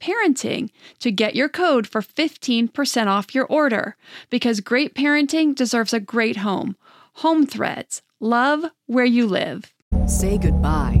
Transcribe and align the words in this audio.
parenting 0.00 0.70
to 1.00 1.10
get 1.10 1.34
your 1.36 1.48
code 1.48 1.86
for 1.86 2.02
15% 2.02 3.06
off 3.06 3.34
your 3.34 3.46
order 3.46 3.96
because 4.30 4.60
great 4.60 4.94
parenting 4.94 5.54
deserves 5.54 5.92
a 5.92 6.00
great 6.00 6.38
home. 6.38 6.76
Home 7.16 7.46
Threads. 7.46 8.02
Love 8.20 8.64
where 8.86 9.04
you 9.04 9.26
live. 9.26 9.74
Say 10.06 10.38
goodbye 10.38 11.00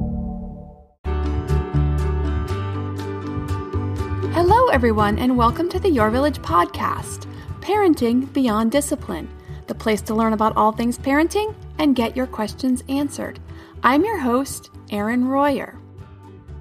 Hello, 4.43 4.69
everyone, 4.69 5.19
and 5.19 5.37
welcome 5.37 5.69
to 5.69 5.79
the 5.79 5.87
Your 5.87 6.09
Village 6.09 6.39
podcast 6.39 7.31
Parenting 7.59 8.33
Beyond 8.33 8.71
Discipline, 8.71 9.29
the 9.67 9.75
place 9.75 10.01
to 10.01 10.15
learn 10.15 10.33
about 10.33 10.57
all 10.57 10.71
things 10.71 10.97
parenting 10.97 11.53
and 11.77 11.95
get 11.95 12.17
your 12.17 12.25
questions 12.25 12.83
answered. 12.89 13.39
I'm 13.83 14.03
your 14.03 14.17
host, 14.17 14.71
Erin 14.89 15.27
Royer. 15.27 15.77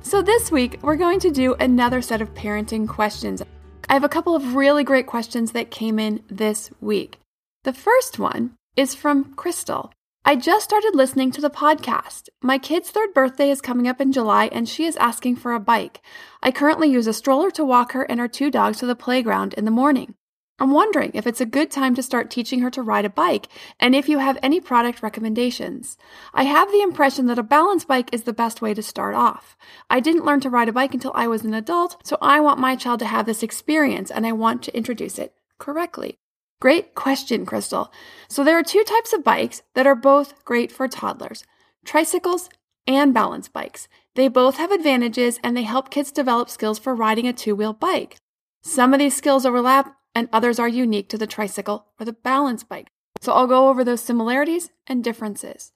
So, 0.03 0.21
this 0.21 0.53
week, 0.53 0.79
we're 0.83 0.95
going 0.95 1.21
to 1.21 1.31
do 1.31 1.55
another 1.55 2.03
set 2.03 2.21
of 2.21 2.35
parenting 2.35 2.87
questions. 2.87 3.43
I 3.89 3.95
have 3.95 4.05
a 4.05 4.11
couple 4.11 4.35
of 4.35 4.55
really 4.55 4.85
great 4.85 5.07
questions 5.07 5.53
that 5.53 5.71
came 5.71 5.99
in 5.99 6.23
this 6.29 6.71
week. 6.83 7.19
The 7.65 7.73
first 7.73 8.19
one 8.19 8.57
is 8.77 8.95
from 8.95 9.33
Crystal. 9.37 9.91
I 10.23 10.37
just 10.37 10.65
started 10.65 10.95
listening 10.95 11.31
to 11.33 11.41
the 11.41 11.49
podcast. 11.49 12.29
My 12.43 12.59
kid's 12.59 12.91
third 12.91 13.15
birthday 13.15 13.51
is 13.51 13.63
coming 13.63 13.89
up 13.89 14.03
in 14.03 14.13
July 14.13 14.51
and 14.53 14.69
she 14.69 14.85
is 14.85 14.97
asking 14.99 15.37
for 15.37 15.55
a 15.55 15.59
bike. 15.59 16.03
I 16.43 16.51
currently 16.51 16.91
use 16.91 17.07
a 17.07 17.15
stroller 17.15 17.51
to 17.53 17.65
walk 17.65 17.93
her 17.93 18.03
and 18.03 18.21
our 18.21 18.29
two 18.29 18.51
dogs 18.51 18.79
to 18.79 18.87
the 18.87 18.95
playground 18.95 19.55
in 19.55 19.65
the 19.65 19.71
morning. 19.71 20.15
I'm 20.59 20.73
wondering 20.73 21.13
if 21.15 21.27
it's 21.27 21.41
a 21.41 21.47
good 21.47 21.71
time 21.71 21.95
to 21.95 22.03
start 22.03 22.31
teaching 22.31 22.61
her 22.61 22.71
to 22.71 22.83
ride 22.83 23.07
a 23.07 23.11
bike 23.11 23.49
and 23.81 23.95
if 23.95 24.11
you 24.11 24.19
have 24.19 24.39
any 24.43 24.61
product 24.61 25.03
recommendations. 25.03 25.97
I 26.35 26.43
have 26.43 26.71
the 26.71 26.83
impression 26.83 27.25
that 27.27 27.39
a 27.39 27.43
balance 27.43 27.87
bike 27.87 28.11
is 28.13 28.25
the 28.25 28.35
best 28.35 28.61
way 28.61 28.75
to 28.75 28.83
start 28.83 29.15
off. 29.15 29.57
I 29.89 30.01
didn't 30.01 30.27
learn 30.27 30.41
to 30.41 30.51
ride 30.51 30.69
a 30.69 30.73
bike 30.73 30.93
until 30.93 31.13
I 31.15 31.29
was 31.29 31.45
an 31.45 31.55
adult, 31.55 31.97
so 32.07 32.19
I 32.21 32.41
want 32.41 32.61
my 32.61 32.77
child 32.77 32.99
to 32.99 33.07
have 33.07 33.25
this 33.25 33.43
experience 33.43 34.11
and 34.11 34.27
I 34.27 34.33
want 34.33 34.63
to 34.65 34.77
introduce 34.77 35.19
it 35.19 35.35
correctly. 35.59 36.19
Great 36.61 36.95
question, 36.95 37.47
Crystal. 37.47 37.91
So 38.29 38.45
there 38.45 38.59
are 38.59 38.63
two 38.63 38.85
types 38.85 39.15
of 39.15 39.25
bikes 39.25 39.63
that 39.75 39.87
are 39.87 39.95
both 39.95 40.45
great 40.45 40.71
for 40.71 40.87
toddlers 40.89 41.45
tricycles 41.87 42.51
and 42.87 43.15
balance 43.15 43.49
bikes. 43.49 43.89
They 44.15 44.29
both 44.29 44.59
have 44.59 44.71
advantages 44.71 45.41
and 45.43 45.57
they 45.57 45.63
help 45.63 45.91
kids 45.91 46.13
develop 46.13 46.51
skills 46.51 46.79
for 46.79 46.95
riding 46.95 47.27
a 47.27 47.33
two 47.33 47.57
wheel 47.57 47.73
bike. 47.73 48.19
Some 48.63 48.93
of 48.93 48.99
these 48.99 49.17
skills 49.17 49.47
overlap 49.47 49.97
and 50.15 50.29
others 50.33 50.59
are 50.59 50.69
unique 50.69 51.09
to 51.09 51.19
the 51.19 51.27
tricycle 51.27 51.87
or 51.99 52.05
the 52.05 52.13
balance 52.13 52.63
bike. 52.63 52.89
So 53.23 53.33
I'll 53.33 53.47
go 53.47 53.71
over 53.71 53.83
those 53.83 54.03
similarities 54.03 54.71
and 54.87 55.03
differences. 55.03 55.73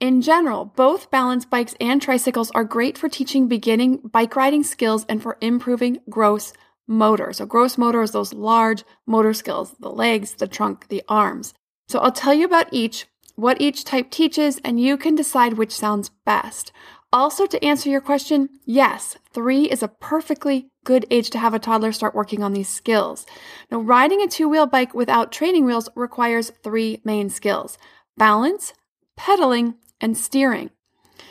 In 0.00 0.20
general, 0.20 0.66
both 0.66 1.10
balance 1.10 1.46
bikes 1.46 1.74
and 1.80 2.00
tricycles 2.02 2.50
are 2.54 2.64
great 2.64 2.98
for 2.98 3.08
teaching 3.08 3.48
beginning 3.48 3.96
bike 4.12 4.36
riding 4.36 4.62
skills 4.62 5.06
and 5.08 5.22
for 5.22 5.38
improving 5.40 6.00
gross 6.10 6.52
motor. 6.88 7.32
So 7.32 7.46
gross 7.46 7.78
motor 7.78 8.02
is 8.02 8.10
those 8.10 8.32
large 8.32 8.82
motor 9.06 9.34
skills, 9.34 9.74
the 9.78 9.90
legs, 9.90 10.34
the 10.34 10.48
trunk, 10.48 10.88
the 10.88 11.02
arms. 11.08 11.54
So 11.88 12.00
I'll 12.00 12.10
tell 12.10 12.34
you 12.34 12.44
about 12.44 12.68
each, 12.72 13.06
what 13.36 13.60
each 13.60 13.84
type 13.84 14.10
teaches, 14.10 14.58
and 14.64 14.80
you 14.80 14.96
can 14.96 15.14
decide 15.14 15.54
which 15.54 15.72
sounds 15.72 16.10
best. 16.26 16.72
Also, 17.12 17.46
to 17.46 17.64
answer 17.64 17.88
your 17.88 18.02
question, 18.02 18.50
yes, 18.66 19.16
three 19.32 19.64
is 19.64 19.82
a 19.82 19.88
perfectly 19.88 20.68
good 20.84 21.06
age 21.10 21.30
to 21.30 21.38
have 21.38 21.54
a 21.54 21.58
toddler 21.58 21.92
start 21.92 22.14
working 22.14 22.42
on 22.42 22.52
these 22.52 22.68
skills. 22.68 23.24
Now, 23.70 23.78
riding 23.78 24.20
a 24.20 24.26
two 24.26 24.48
wheel 24.48 24.66
bike 24.66 24.92
without 24.92 25.32
training 25.32 25.64
wheels 25.64 25.88
requires 25.94 26.52
three 26.62 27.00
main 27.04 27.30
skills 27.30 27.78
balance, 28.18 28.74
pedaling, 29.16 29.74
and 30.00 30.16
steering. 30.16 30.70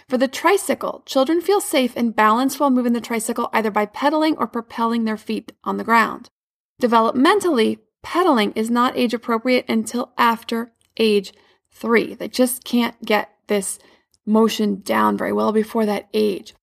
For 0.09 0.17
the 0.17 0.27
tricycle, 0.27 1.03
children 1.05 1.41
feel 1.41 1.61
safe 1.61 1.93
and 1.95 2.15
balanced 2.15 2.59
while 2.59 2.69
moving 2.69 2.93
the 2.93 3.01
tricycle 3.01 3.49
either 3.53 3.71
by 3.71 3.85
pedaling 3.85 4.37
or 4.37 4.47
propelling 4.47 5.05
their 5.05 5.17
feet 5.17 5.51
on 5.63 5.77
the 5.77 5.83
ground. 5.83 6.29
Developmentally, 6.81 7.79
pedaling 8.03 8.51
is 8.53 8.69
not 8.69 8.97
age 8.97 9.13
appropriate 9.13 9.65
until 9.67 10.13
after 10.17 10.71
age 10.97 11.33
three. 11.71 12.13
They 12.13 12.27
just 12.27 12.63
can't 12.63 13.03
get 13.03 13.29
this 13.47 13.79
motion 14.25 14.81
down 14.81 15.17
very 15.17 15.31
well 15.33 15.51
before 15.51 15.85
that 15.85 16.07
age. 16.13 16.53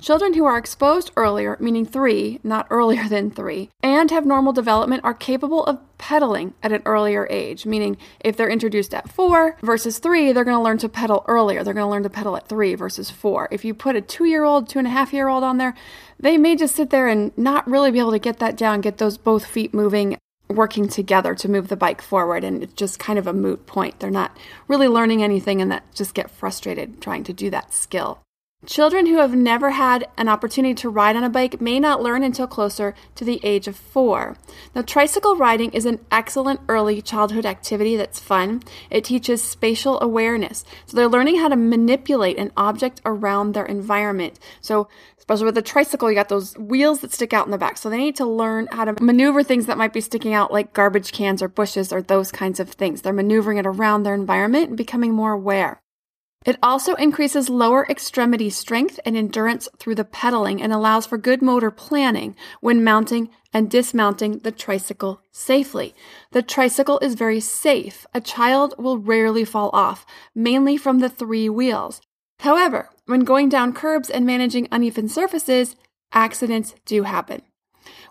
Children 0.00 0.34
who 0.34 0.44
are 0.44 0.56
exposed 0.56 1.10
earlier, 1.16 1.56
meaning 1.58 1.84
three, 1.84 2.38
not 2.44 2.68
earlier 2.70 3.08
than 3.08 3.32
three, 3.32 3.68
and 3.82 4.10
have 4.12 4.24
normal 4.24 4.52
development 4.52 5.02
are 5.02 5.12
capable 5.12 5.64
of 5.64 5.80
pedaling 5.98 6.54
at 6.62 6.70
an 6.70 6.82
earlier 6.86 7.26
age, 7.28 7.66
meaning 7.66 7.96
if 8.20 8.36
they're 8.36 8.48
introduced 8.48 8.94
at 8.94 9.10
four 9.10 9.56
versus 9.60 9.98
three, 9.98 10.30
they're 10.30 10.44
going 10.44 10.56
to 10.56 10.62
learn 10.62 10.78
to 10.78 10.88
pedal 10.88 11.24
earlier. 11.26 11.64
They're 11.64 11.74
going 11.74 11.84
to 11.84 11.90
learn 11.90 12.04
to 12.04 12.10
pedal 12.10 12.36
at 12.36 12.48
three 12.48 12.76
versus 12.76 13.10
four. 13.10 13.48
If 13.50 13.64
you 13.64 13.74
put 13.74 13.96
a 13.96 14.00
two 14.00 14.24
year 14.24 14.44
old, 14.44 14.68
two 14.68 14.78
and 14.78 14.86
a 14.86 14.92
half 14.92 15.12
year 15.12 15.26
old 15.26 15.42
on 15.42 15.58
there, 15.58 15.74
they 16.20 16.38
may 16.38 16.54
just 16.54 16.76
sit 16.76 16.90
there 16.90 17.08
and 17.08 17.36
not 17.36 17.68
really 17.68 17.90
be 17.90 17.98
able 17.98 18.12
to 18.12 18.20
get 18.20 18.38
that 18.38 18.56
down, 18.56 18.80
get 18.80 18.98
those 18.98 19.18
both 19.18 19.44
feet 19.44 19.74
moving 19.74 20.16
working 20.48 20.88
together 20.88 21.34
to 21.34 21.48
move 21.48 21.68
the 21.68 21.76
bike 21.76 22.00
forward 22.00 22.42
and 22.42 22.62
it's 22.62 22.72
just 22.72 22.98
kind 22.98 23.18
of 23.18 23.26
a 23.26 23.32
moot 23.32 23.66
point. 23.66 23.98
They're 24.00 24.10
not 24.10 24.36
really 24.66 24.88
learning 24.88 25.22
anything 25.22 25.60
and 25.60 25.70
that 25.70 25.92
just 25.92 26.14
get 26.14 26.30
frustrated 26.30 27.02
trying 27.02 27.24
to 27.24 27.32
do 27.32 27.50
that 27.50 27.74
skill. 27.74 28.20
Children 28.66 29.06
who 29.06 29.18
have 29.18 29.36
never 29.36 29.70
had 29.70 30.08
an 30.16 30.28
opportunity 30.28 30.74
to 30.74 30.90
ride 30.90 31.14
on 31.14 31.22
a 31.22 31.30
bike 31.30 31.60
may 31.60 31.78
not 31.78 32.02
learn 32.02 32.24
until 32.24 32.48
closer 32.48 32.92
to 33.14 33.24
the 33.24 33.40
age 33.44 33.68
of 33.68 33.76
four. 33.76 34.36
Now, 34.74 34.82
tricycle 34.82 35.36
riding 35.36 35.70
is 35.70 35.86
an 35.86 36.00
excellent 36.10 36.60
early 36.68 37.00
childhood 37.00 37.46
activity 37.46 37.96
that's 37.96 38.18
fun. 38.18 38.64
It 38.90 39.04
teaches 39.04 39.44
spatial 39.44 40.00
awareness. 40.00 40.64
So 40.86 40.96
they're 40.96 41.08
learning 41.08 41.38
how 41.38 41.48
to 41.48 41.56
manipulate 41.56 42.36
an 42.36 42.50
object 42.56 43.00
around 43.06 43.52
their 43.52 43.64
environment. 43.64 44.40
So, 44.60 44.88
especially 45.16 45.46
with 45.46 45.58
a 45.58 45.62
tricycle, 45.62 46.10
you 46.10 46.16
got 46.16 46.28
those 46.28 46.58
wheels 46.58 47.00
that 47.00 47.12
stick 47.12 47.32
out 47.32 47.46
in 47.46 47.52
the 47.52 47.58
back. 47.58 47.78
So 47.78 47.88
they 47.88 47.96
need 47.96 48.16
to 48.16 48.26
learn 48.26 48.66
how 48.72 48.84
to 48.84 49.02
maneuver 49.02 49.44
things 49.44 49.66
that 49.66 49.78
might 49.78 49.92
be 49.92 50.00
sticking 50.00 50.34
out, 50.34 50.52
like 50.52 50.72
garbage 50.72 51.12
cans 51.12 51.42
or 51.42 51.48
bushes 51.48 51.92
or 51.92 52.02
those 52.02 52.32
kinds 52.32 52.58
of 52.58 52.70
things. 52.70 53.02
They're 53.02 53.12
maneuvering 53.12 53.58
it 53.58 53.66
around 53.66 54.02
their 54.02 54.14
environment 54.14 54.68
and 54.68 54.76
becoming 54.76 55.14
more 55.14 55.32
aware. 55.32 55.80
It 56.48 56.56
also 56.62 56.94
increases 56.94 57.50
lower 57.50 57.86
extremity 57.90 58.48
strength 58.48 58.98
and 59.04 59.14
endurance 59.14 59.68
through 59.78 59.96
the 59.96 60.04
pedaling 60.06 60.62
and 60.62 60.72
allows 60.72 61.04
for 61.04 61.18
good 61.18 61.42
motor 61.42 61.70
planning 61.70 62.34
when 62.62 62.82
mounting 62.82 63.28
and 63.52 63.70
dismounting 63.70 64.38
the 64.38 64.50
tricycle 64.50 65.20
safely. 65.30 65.94
The 66.32 66.40
tricycle 66.40 67.00
is 67.00 67.16
very 67.16 67.40
safe. 67.40 68.06
A 68.14 68.22
child 68.22 68.74
will 68.78 68.96
rarely 68.96 69.44
fall 69.44 69.68
off, 69.74 70.06
mainly 70.34 70.78
from 70.78 71.00
the 71.00 71.10
three 71.10 71.50
wheels. 71.50 72.00
However, 72.38 72.88
when 73.04 73.24
going 73.24 73.50
down 73.50 73.74
curbs 73.74 74.08
and 74.08 74.24
managing 74.24 74.68
uneven 74.72 75.10
surfaces, 75.10 75.76
accidents 76.14 76.74
do 76.86 77.02
happen. 77.02 77.42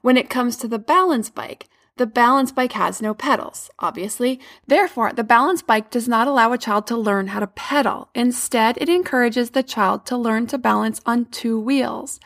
When 0.03 0.15
it 0.15 0.29
comes 0.29 0.57
to 0.57 0.67
the 0.67 0.77
balance 0.77 1.31
bike, 1.31 1.69
the 1.97 2.05
balance 2.05 2.51
bike 2.51 2.73
has 2.73 3.01
no 3.01 3.13
pedals, 3.13 3.69
obviously. 3.79 4.39
Therefore, 4.65 5.13
the 5.13 5.23
balance 5.23 5.61
bike 5.61 5.89
does 5.89 6.07
not 6.07 6.27
allow 6.27 6.53
a 6.53 6.57
child 6.57 6.87
to 6.87 6.97
learn 6.97 7.27
how 7.27 7.39
to 7.39 7.47
pedal. 7.47 8.09
Instead, 8.15 8.77
it 8.79 8.89
encourages 8.89 9.51
the 9.51 9.63
child 9.63 10.05
to 10.05 10.17
learn 10.17 10.47
to 10.47 10.57
balance 10.57 11.01
on 11.05 11.25
two 11.25 11.59
wheels. 11.59 12.19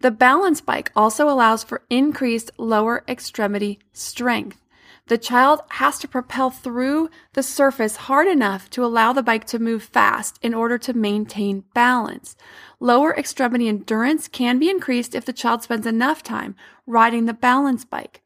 The 0.00 0.10
balance 0.10 0.60
bike 0.60 0.92
also 0.94 1.28
allows 1.28 1.64
for 1.64 1.82
increased 1.88 2.50
lower 2.58 3.04
extremity 3.08 3.78
strength. 3.92 4.60
The 5.06 5.18
child 5.18 5.60
has 5.70 5.98
to 5.98 6.08
propel 6.08 6.50
through 6.50 7.10
the 7.34 7.42
surface 7.42 7.96
hard 7.96 8.26
enough 8.26 8.70
to 8.70 8.84
allow 8.84 9.12
the 9.12 9.22
bike 9.22 9.44
to 9.48 9.58
move 9.58 9.82
fast 9.82 10.38
in 10.40 10.54
order 10.54 10.78
to 10.78 10.94
maintain 10.94 11.64
balance. 11.74 12.36
Lower 12.80 13.14
extremity 13.14 13.68
endurance 13.68 14.28
can 14.28 14.58
be 14.58 14.70
increased 14.70 15.14
if 15.14 15.26
the 15.26 15.34
child 15.34 15.62
spends 15.62 15.86
enough 15.86 16.22
time 16.22 16.56
riding 16.86 17.26
the 17.26 17.34
balance 17.34 17.84
bike. 17.84 18.22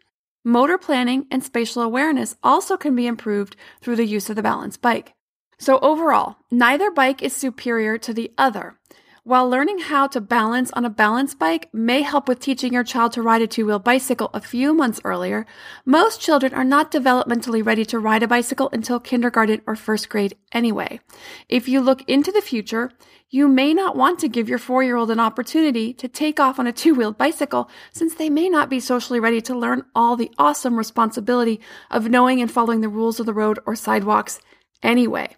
Motor 0.48 0.78
planning 0.78 1.26
and 1.30 1.44
spatial 1.44 1.82
awareness 1.82 2.34
also 2.42 2.78
can 2.78 2.96
be 2.96 3.06
improved 3.06 3.54
through 3.82 3.96
the 3.96 4.06
use 4.06 4.30
of 4.30 4.36
the 4.36 4.42
balance 4.42 4.78
bike. 4.78 5.12
So 5.58 5.78
overall, 5.80 6.36
neither 6.50 6.90
bike 6.90 7.22
is 7.22 7.36
superior 7.36 7.98
to 7.98 8.14
the 8.14 8.32
other. 8.38 8.78
While 9.24 9.50
learning 9.50 9.80
how 9.80 10.06
to 10.08 10.20
balance 10.20 10.70
on 10.72 10.84
a 10.84 10.90
balance 10.90 11.34
bike 11.34 11.68
may 11.72 12.02
help 12.02 12.28
with 12.28 12.40
teaching 12.40 12.72
your 12.72 12.84
child 12.84 13.12
to 13.12 13.22
ride 13.22 13.42
a 13.42 13.46
two 13.46 13.66
wheel 13.66 13.78
bicycle 13.78 14.30
a 14.32 14.40
few 14.40 14.72
months 14.72 15.00
earlier, 15.04 15.44
most 15.84 16.20
children 16.20 16.54
are 16.54 16.64
not 16.64 16.92
developmentally 16.92 17.64
ready 17.64 17.84
to 17.86 17.98
ride 17.98 18.22
a 18.22 18.28
bicycle 18.28 18.70
until 18.72 19.00
kindergarten 19.00 19.60
or 19.66 19.76
first 19.76 20.08
grade 20.08 20.36
anyway. 20.52 21.00
If 21.48 21.68
you 21.68 21.80
look 21.80 22.02
into 22.08 22.30
the 22.30 22.40
future, 22.40 22.92
you 23.28 23.48
may 23.48 23.74
not 23.74 23.96
want 23.96 24.20
to 24.20 24.28
give 24.28 24.48
your 24.48 24.58
four 24.58 24.82
year 24.82 24.96
old 24.96 25.10
an 25.10 25.20
opportunity 25.20 25.92
to 25.94 26.08
take 26.08 26.38
off 26.40 26.58
on 26.58 26.66
a 26.66 26.72
two 26.72 26.94
wheeled 26.94 27.18
bicycle 27.18 27.68
since 27.92 28.14
they 28.14 28.30
may 28.30 28.48
not 28.48 28.70
be 28.70 28.80
socially 28.80 29.20
ready 29.20 29.40
to 29.42 29.58
learn 29.58 29.84
all 29.94 30.16
the 30.16 30.30
awesome 30.38 30.76
responsibility 30.76 31.60
of 31.90 32.08
knowing 32.08 32.40
and 32.40 32.50
following 32.50 32.80
the 32.80 32.88
rules 32.88 33.20
of 33.20 33.26
the 33.26 33.34
road 33.34 33.58
or 33.66 33.74
sidewalks 33.74 34.40
anyway. 34.82 35.36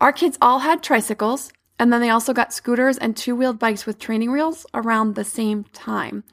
Our 0.00 0.12
kids 0.12 0.36
all 0.42 0.60
had 0.60 0.82
tricycles, 0.82 1.50
and 1.78 1.92
then 1.92 2.00
they 2.00 2.10
also 2.10 2.32
got 2.32 2.52
scooters 2.52 2.96
and 2.98 3.16
two 3.16 3.36
wheeled 3.36 3.58
bikes 3.58 3.86
with 3.86 3.98
training 3.98 4.32
wheels 4.32 4.66
around 4.72 5.14
the 5.14 5.24
same 5.24 5.64
time. 5.72 6.24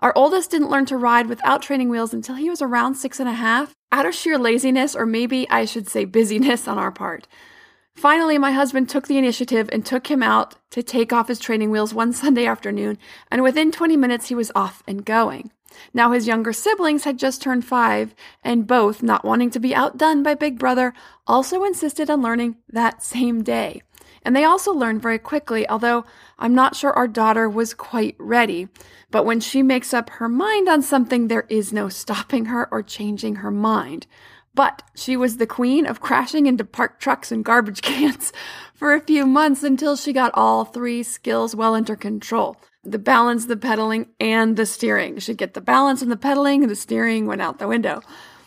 Our 0.00 0.12
oldest 0.16 0.50
didn't 0.50 0.70
learn 0.70 0.86
to 0.86 0.96
ride 0.96 1.28
without 1.28 1.62
training 1.62 1.88
wheels 1.88 2.14
until 2.14 2.36
he 2.36 2.48
was 2.48 2.62
around 2.62 2.94
six 2.94 3.18
and 3.18 3.28
a 3.28 3.32
half, 3.32 3.74
out 3.90 4.06
of 4.06 4.14
sheer 4.14 4.38
laziness, 4.38 4.94
or 4.94 5.06
maybe 5.06 5.48
I 5.50 5.64
should 5.64 5.88
say 5.88 6.04
busyness 6.04 6.68
on 6.68 6.78
our 6.78 6.92
part. 6.92 7.26
Finally, 7.94 8.38
my 8.38 8.52
husband 8.52 8.88
took 8.88 9.06
the 9.06 9.18
initiative 9.18 9.68
and 9.72 9.84
took 9.84 10.06
him 10.06 10.22
out 10.22 10.56
to 10.70 10.82
take 10.82 11.12
off 11.12 11.28
his 11.28 11.38
training 11.38 11.70
wheels 11.70 11.92
one 11.92 12.12
Sunday 12.12 12.46
afternoon, 12.46 12.98
and 13.30 13.42
within 13.42 13.70
20 13.70 13.96
minutes 13.96 14.28
he 14.28 14.34
was 14.34 14.52
off 14.54 14.82
and 14.86 15.04
going. 15.04 15.50
Now 15.94 16.12
his 16.12 16.26
younger 16.26 16.52
siblings 16.52 17.04
had 17.04 17.18
just 17.18 17.42
turned 17.42 17.64
five, 17.64 18.14
and 18.44 18.66
both, 18.66 19.02
not 19.02 19.24
wanting 19.24 19.50
to 19.50 19.60
be 19.60 19.74
outdone 19.74 20.22
by 20.22 20.34
Big 20.34 20.58
Brother, 20.58 20.92
also 21.26 21.64
insisted 21.64 22.10
on 22.10 22.22
learning 22.22 22.56
that 22.68 23.02
same 23.02 23.42
day. 23.42 23.82
And 24.24 24.36
they 24.36 24.44
also 24.44 24.72
learned 24.72 25.02
very 25.02 25.18
quickly, 25.18 25.68
although 25.68 26.04
I'm 26.38 26.54
not 26.54 26.76
sure 26.76 26.92
our 26.92 27.08
daughter 27.08 27.48
was 27.48 27.74
quite 27.74 28.16
ready. 28.18 28.68
But 29.10 29.26
when 29.26 29.40
she 29.40 29.62
makes 29.62 29.92
up 29.92 30.10
her 30.10 30.28
mind 30.28 30.68
on 30.68 30.82
something, 30.82 31.28
there 31.28 31.46
is 31.48 31.72
no 31.72 31.88
stopping 31.88 32.46
her 32.46 32.68
or 32.70 32.82
changing 32.82 33.36
her 33.36 33.50
mind. 33.50 34.06
But 34.54 34.82
she 34.94 35.16
was 35.16 35.36
the 35.38 35.46
queen 35.46 35.86
of 35.86 36.00
crashing 36.00 36.46
into 36.46 36.64
parked 36.64 37.02
trucks 37.02 37.32
and 37.32 37.44
garbage 37.44 37.82
cans 37.82 38.32
for 38.74 38.92
a 38.94 39.00
few 39.00 39.26
months 39.26 39.62
until 39.62 39.96
she 39.96 40.12
got 40.12 40.32
all 40.34 40.64
three 40.64 41.02
skills 41.02 41.56
well 41.56 41.74
under 41.74 41.96
control. 41.96 42.56
The 42.84 42.98
balance, 42.98 43.46
the 43.46 43.56
pedaling, 43.56 44.08
and 44.18 44.56
the 44.56 44.66
steering. 44.66 45.18
She'd 45.20 45.38
get 45.38 45.54
the 45.54 45.60
balance 45.60 46.02
and 46.02 46.10
the 46.10 46.16
pedaling, 46.16 46.62
and 46.62 46.70
the 46.70 46.76
steering 46.76 47.26
went 47.26 47.40
out 47.40 47.58
the 47.58 47.68
window. 47.68 48.02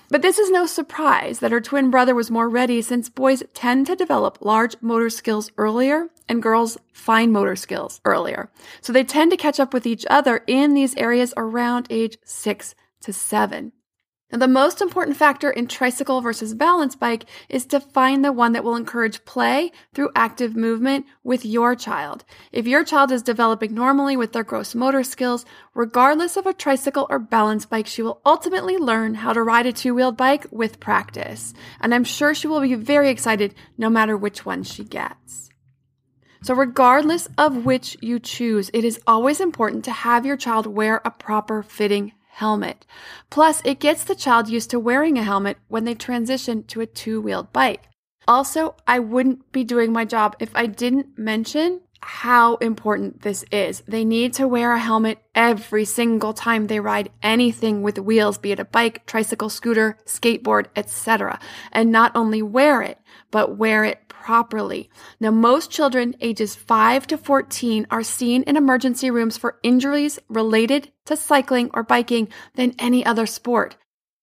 But 0.09 0.21
this 0.21 0.37
is 0.37 0.51
no 0.51 0.65
surprise 0.65 1.39
that 1.39 1.51
her 1.51 1.61
twin 1.61 1.89
brother 1.89 2.13
was 2.13 2.29
more 2.29 2.47
ready 2.47 2.81
since 2.81 3.09
boys 3.09 3.43
tend 3.53 3.87
to 3.87 3.95
develop 3.95 4.37
large 4.41 4.75
motor 4.81 5.09
skills 5.09 5.51
earlier 5.57 6.09
and 6.29 6.43
girls 6.43 6.77
fine 6.93 7.31
motor 7.31 7.55
skills 7.55 8.01
earlier. 8.05 8.49
So 8.81 8.93
they 8.93 9.03
tend 9.03 9.31
to 9.31 9.37
catch 9.37 9.59
up 9.59 9.73
with 9.73 9.85
each 9.85 10.05
other 10.09 10.43
in 10.47 10.73
these 10.73 10.95
areas 10.95 11.33
around 11.37 11.87
age 11.89 12.17
six 12.23 12.75
to 13.01 13.13
seven. 13.13 13.71
Now, 14.31 14.39
the 14.39 14.47
most 14.47 14.81
important 14.81 15.17
factor 15.17 15.51
in 15.51 15.67
tricycle 15.67 16.19
versus 16.19 16.55
balance 16.55 16.95
bike 16.95 17.25
is 17.47 17.63
to 17.67 17.79
find 17.79 18.25
the 18.25 18.31
one 18.31 18.53
that 18.53 18.63
will 18.63 18.75
encourage 18.75 19.23
play 19.23 19.71
through 19.93 20.09
active 20.15 20.55
movement 20.55 21.05
with 21.23 21.45
your 21.45 21.75
child. 21.75 22.25
If 22.51 22.65
your 22.65 22.83
child 22.83 23.11
is 23.11 23.21
developing 23.21 23.75
normally 23.75 24.17
with 24.17 24.33
their 24.33 24.43
gross 24.43 24.73
motor 24.73 25.03
skills, 25.03 25.45
regardless 25.75 26.37
of 26.37 26.47
a 26.47 26.53
tricycle 26.53 27.05
or 27.07 27.19
balance 27.19 27.67
bike, 27.67 27.85
she 27.85 28.01
will 28.01 28.19
ultimately 28.25 28.77
learn 28.77 29.13
how 29.13 29.31
to 29.31 29.43
ride 29.43 29.67
a 29.67 29.71
two 29.71 29.93
wheeled 29.93 30.17
bike 30.17 30.47
with 30.49 30.79
practice. 30.79 31.53
And 31.79 31.93
I'm 31.93 32.03
sure 32.03 32.33
she 32.33 32.47
will 32.47 32.61
be 32.61 32.73
very 32.73 33.09
excited 33.09 33.53
no 33.77 33.91
matter 33.91 34.17
which 34.17 34.43
one 34.43 34.63
she 34.63 34.83
gets. 34.83 35.51
So, 36.41 36.55
regardless 36.55 37.27
of 37.37 37.65
which 37.65 37.95
you 38.01 38.19
choose, 38.19 38.71
it 38.73 38.83
is 38.83 38.99
always 39.05 39.39
important 39.39 39.85
to 39.85 39.91
have 39.91 40.25
your 40.25 40.37
child 40.37 40.65
wear 40.65 40.99
a 41.05 41.11
proper 41.11 41.61
fitting 41.61 42.13
helmet. 42.35 42.85
Plus, 43.29 43.61
it 43.63 43.79
gets 43.79 44.03
the 44.03 44.15
child 44.15 44.49
used 44.49 44.69
to 44.69 44.79
wearing 44.79 45.17
a 45.17 45.23
helmet 45.23 45.57
when 45.69 45.85
they 45.85 45.95
transition 45.95 46.63
to 46.63 46.81
a 46.81 46.85
two 46.85 47.21
wheeled 47.21 47.51
bike. 47.53 47.87
Also, 48.27 48.75
I 48.85 48.99
wouldn't 48.99 49.51
be 49.51 49.63
doing 49.63 49.93
my 49.93 50.03
job 50.03 50.35
if 50.39 50.51
I 50.53 50.65
didn't 50.65 51.17
mention 51.17 51.81
how 52.01 52.55
important 52.57 53.21
this 53.21 53.45
is. 53.51 53.81
They 53.87 54.03
need 54.03 54.33
to 54.33 54.47
wear 54.47 54.73
a 54.73 54.79
helmet 54.79 55.19
every 55.33 55.85
single 55.85 56.33
time 56.33 56.67
they 56.67 56.79
ride 56.79 57.09
anything 57.23 57.81
with 57.81 57.97
wheels, 57.97 58.37
be 58.37 58.51
it 58.51 58.59
a 58.59 58.65
bike, 58.65 59.05
tricycle, 59.05 59.49
scooter, 59.49 59.97
skateboard, 60.05 60.67
etc. 60.75 61.39
And 61.71 61.91
not 61.91 62.11
only 62.15 62.41
wear 62.41 62.81
it, 62.81 62.99
but 63.31 63.57
wear 63.57 63.85
it 63.85 64.04
properly. 64.25 64.89
Now, 65.19 65.29
most 65.29 65.69
children 65.69 66.15
ages 66.19 66.55
5 66.55 67.05
to 67.07 67.15
14 67.15 67.85
are 67.91 68.01
seen 68.01 68.41
in 68.41 68.57
emergency 68.57 69.11
rooms 69.11 69.37
for 69.37 69.59
injuries 69.61 70.17
related 70.29 70.91
to 71.05 71.15
cycling 71.15 71.69
or 71.75 71.83
biking 71.83 72.29
than 72.55 72.73
any 72.79 73.05
other 73.05 73.27
sport. 73.27 73.75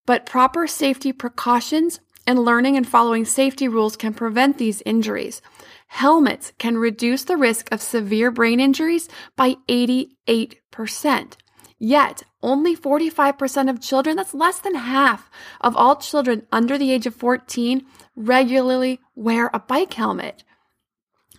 But 0.05 0.27
proper 0.27 0.67
safety 0.67 1.13
precautions 1.13 2.01
and 2.27 2.45
learning 2.45 2.77
and 2.77 2.89
following 2.89 3.25
safety 3.25 3.69
rules 3.69 3.97
can 3.97 4.13
prevent 4.13 4.59
these 4.59 4.83
injuries. 4.85 5.41
Helmets 5.87 6.53
can 6.59 6.79
reduce 6.79 7.23
the 7.23 7.37
risk 7.37 7.71
of 7.71 7.81
severe 7.81 8.33
brain 8.33 8.59
injuries 8.59 9.09
by 9.37 9.55
88%. 9.69 11.37
Yet, 11.85 12.23
only 12.45 12.77
45% 12.77 13.69
of 13.69 13.81
children, 13.81 14.15
that's 14.15 14.35
less 14.35 14.61
than 14.61 14.77
half 14.77 15.29
of 15.61 15.77
all 15.77 15.97
children 15.97 16.47
under 16.53 16.79
the 16.79 16.93
age 16.93 17.07
of 17.07 17.17
14, 17.17 17.85
regularly 18.15 19.01
wear 19.17 19.51
a 19.53 19.59
bike 19.59 19.93
helmet. 19.95 20.45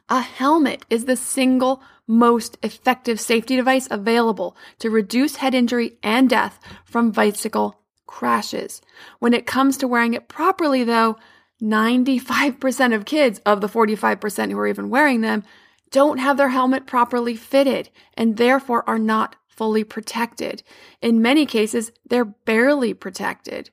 A 0.09 0.19
helmet 0.19 0.85
is 0.89 1.05
the 1.05 1.15
single 1.15 1.81
most 2.07 2.57
effective 2.61 3.21
safety 3.21 3.55
device 3.55 3.87
available 3.89 4.57
to 4.79 4.89
reduce 4.89 5.37
head 5.37 5.55
injury 5.55 5.97
and 6.03 6.29
death 6.29 6.59
from 6.83 7.11
bicycle 7.11 7.79
crashes. 8.05 8.81
When 9.19 9.33
it 9.33 9.45
comes 9.45 9.77
to 9.77 9.87
wearing 9.87 10.13
it 10.13 10.27
properly, 10.27 10.83
though, 10.83 11.15
95% 11.61 12.93
of 12.93 13.05
kids 13.05 13.39
of 13.45 13.61
the 13.61 13.69
45% 13.69 14.51
who 14.51 14.59
are 14.59 14.67
even 14.67 14.89
wearing 14.89 15.21
them 15.21 15.45
don't 15.89 16.17
have 16.17 16.35
their 16.35 16.49
helmet 16.49 16.85
properly 16.85 17.37
fitted 17.37 17.89
and 18.17 18.35
therefore 18.35 18.83
are 18.89 18.99
not 18.99 19.37
fully 19.55 19.83
protected. 19.83 20.63
In 21.01 21.21
many 21.21 21.45
cases, 21.45 21.91
they're 22.05 22.25
barely 22.25 22.93
protected. 22.93 23.69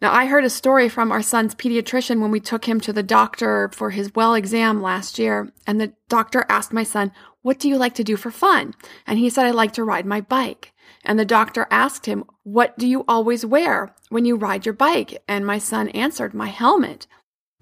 Now, 0.00 0.12
I 0.12 0.26
heard 0.26 0.44
a 0.44 0.50
story 0.50 0.88
from 0.88 1.10
our 1.10 1.22
son's 1.22 1.54
pediatrician 1.54 2.20
when 2.20 2.30
we 2.30 2.40
took 2.40 2.66
him 2.66 2.80
to 2.80 2.92
the 2.92 3.02
doctor 3.02 3.70
for 3.72 3.90
his 3.90 4.14
well 4.14 4.34
exam 4.34 4.82
last 4.82 5.18
year. 5.18 5.50
And 5.66 5.80
the 5.80 5.92
doctor 6.08 6.44
asked 6.48 6.72
my 6.72 6.82
son, 6.82 7.12
What 7.42 7.58
do 7.58 7.68
you 7.68 7.78
like 7.78 7.94
to 7.94 8.04
do 8.04 8.16
for 8.16 8.30
fun? 8.30 8.74
And 9.06 9.18
he 9.18 9.30
said, 9.30 9.46
I 9.46 9.52
like 9.52 9.72
to 9.72 9.84
ride 9.84 10.04
my 10.04 10.20
bike. 10.20 10.72
And 11.04 11.18
the 11.18 11.24
doctor 11.24 11.66
asked 11.70 12.06
him, 12.06 12.24
What 12.42 12.76
do 12.78 12.86
you 12.86 13.04
always 13.08 13.46
wear 13.46 13.94
when 14.10 14.26
you 14.26 14.36
ride 14.36 14.66
your 14.66 14.74
bike? 14.74 15.22
And 15.26 15.46
my 15.46 15.58
son 15.58 15.88
answered, 15.90 16.34
My 16.34 16.48
helmet. 16.48 17.06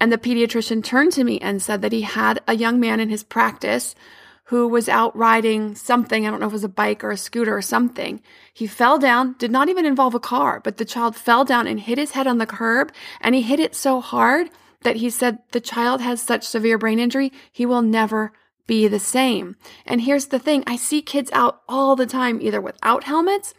And 0.00 0.10
the 0.10 0.18
pediatrician 0.18 0.82
turned 0.82 1.12
to 1.12 1.24
me 1.24 1.38
and 1.38 1.62
said 1.62 1.82
that 1.82 1.92
he 1.92 2.02
had 2.02 2.40
a 2.48 2.56
young 2.56 2.80
man 2.80 2.98
in 2.98 3.10
his 3.10 3.22
practice 3.22 3.94
who 4.48 4.68
was 4.68 4.88
out 4.88 5.16
riding 5.16 5.74
something. 5.74 6.26
I 6.26 6.30
don't 6.30 6.40
know 6.40 6.46
if 6.46 6.52
it 6.52 6.54
was 6.54 6.64
a 6.64 6.68
bike 6.68 7.02
or 7.02 7.10
a 7.10 7.16
scooter 7.16 7.56
or 7.56 7.62
something. 7.62 8.20
He 8.52 8.66
fell 8.66 8.98
down, 8.98 9.36
did 9.38 9.50
not 9.50 9.68
even 9.68 9.86
involve 9.86 10.14
a 10.14 10.20
car, 10.20 10.60
but 10.62 10.76
the 10.76 10.84
child 10.84 11.16
fell 11.16 11.44
down 11.44 11.66
and 11.66 11.80
hit 11.80 11.98
his 11.98 12.12
head 12.12 12.26
on 12.26 12.38
the 12.38 12.46
curb. 12.46 12.92
And 13.20 13.34
he 13.34 13.42
hit 13.42 13.58
it 13.60 13.74
so 13.74 14.00
hard 14.00 14.50
that 14.82 14.96
he 14.96 15.08
said 15.10 15.38
the 15.52 15.60
child 15.60 16.00
has 16.02 16.20
such 16.20 16.44
severe 16.44 16.78
brain 16.78 16.98
injury, 16.98 17.32
he 17.50 17.64
will 17.64 17.82
never 17.82 18.32
be 18.66 18.86
the 18.88 18.98
same. 18.98 19.56
And 19.86 20.02
here's 20.02 20.26
the 20.26 20.38
thing 20.38 20.62
I 20.66 20.76
see 20.76 21.02
kids 21.02 21.30
out 21.32 21.62
all 21.68 21.96
the 21.96 22.06
time, 22.06 22.40
either 22.40 22.60
without 22.60 23.04
helmets 23.04 23.54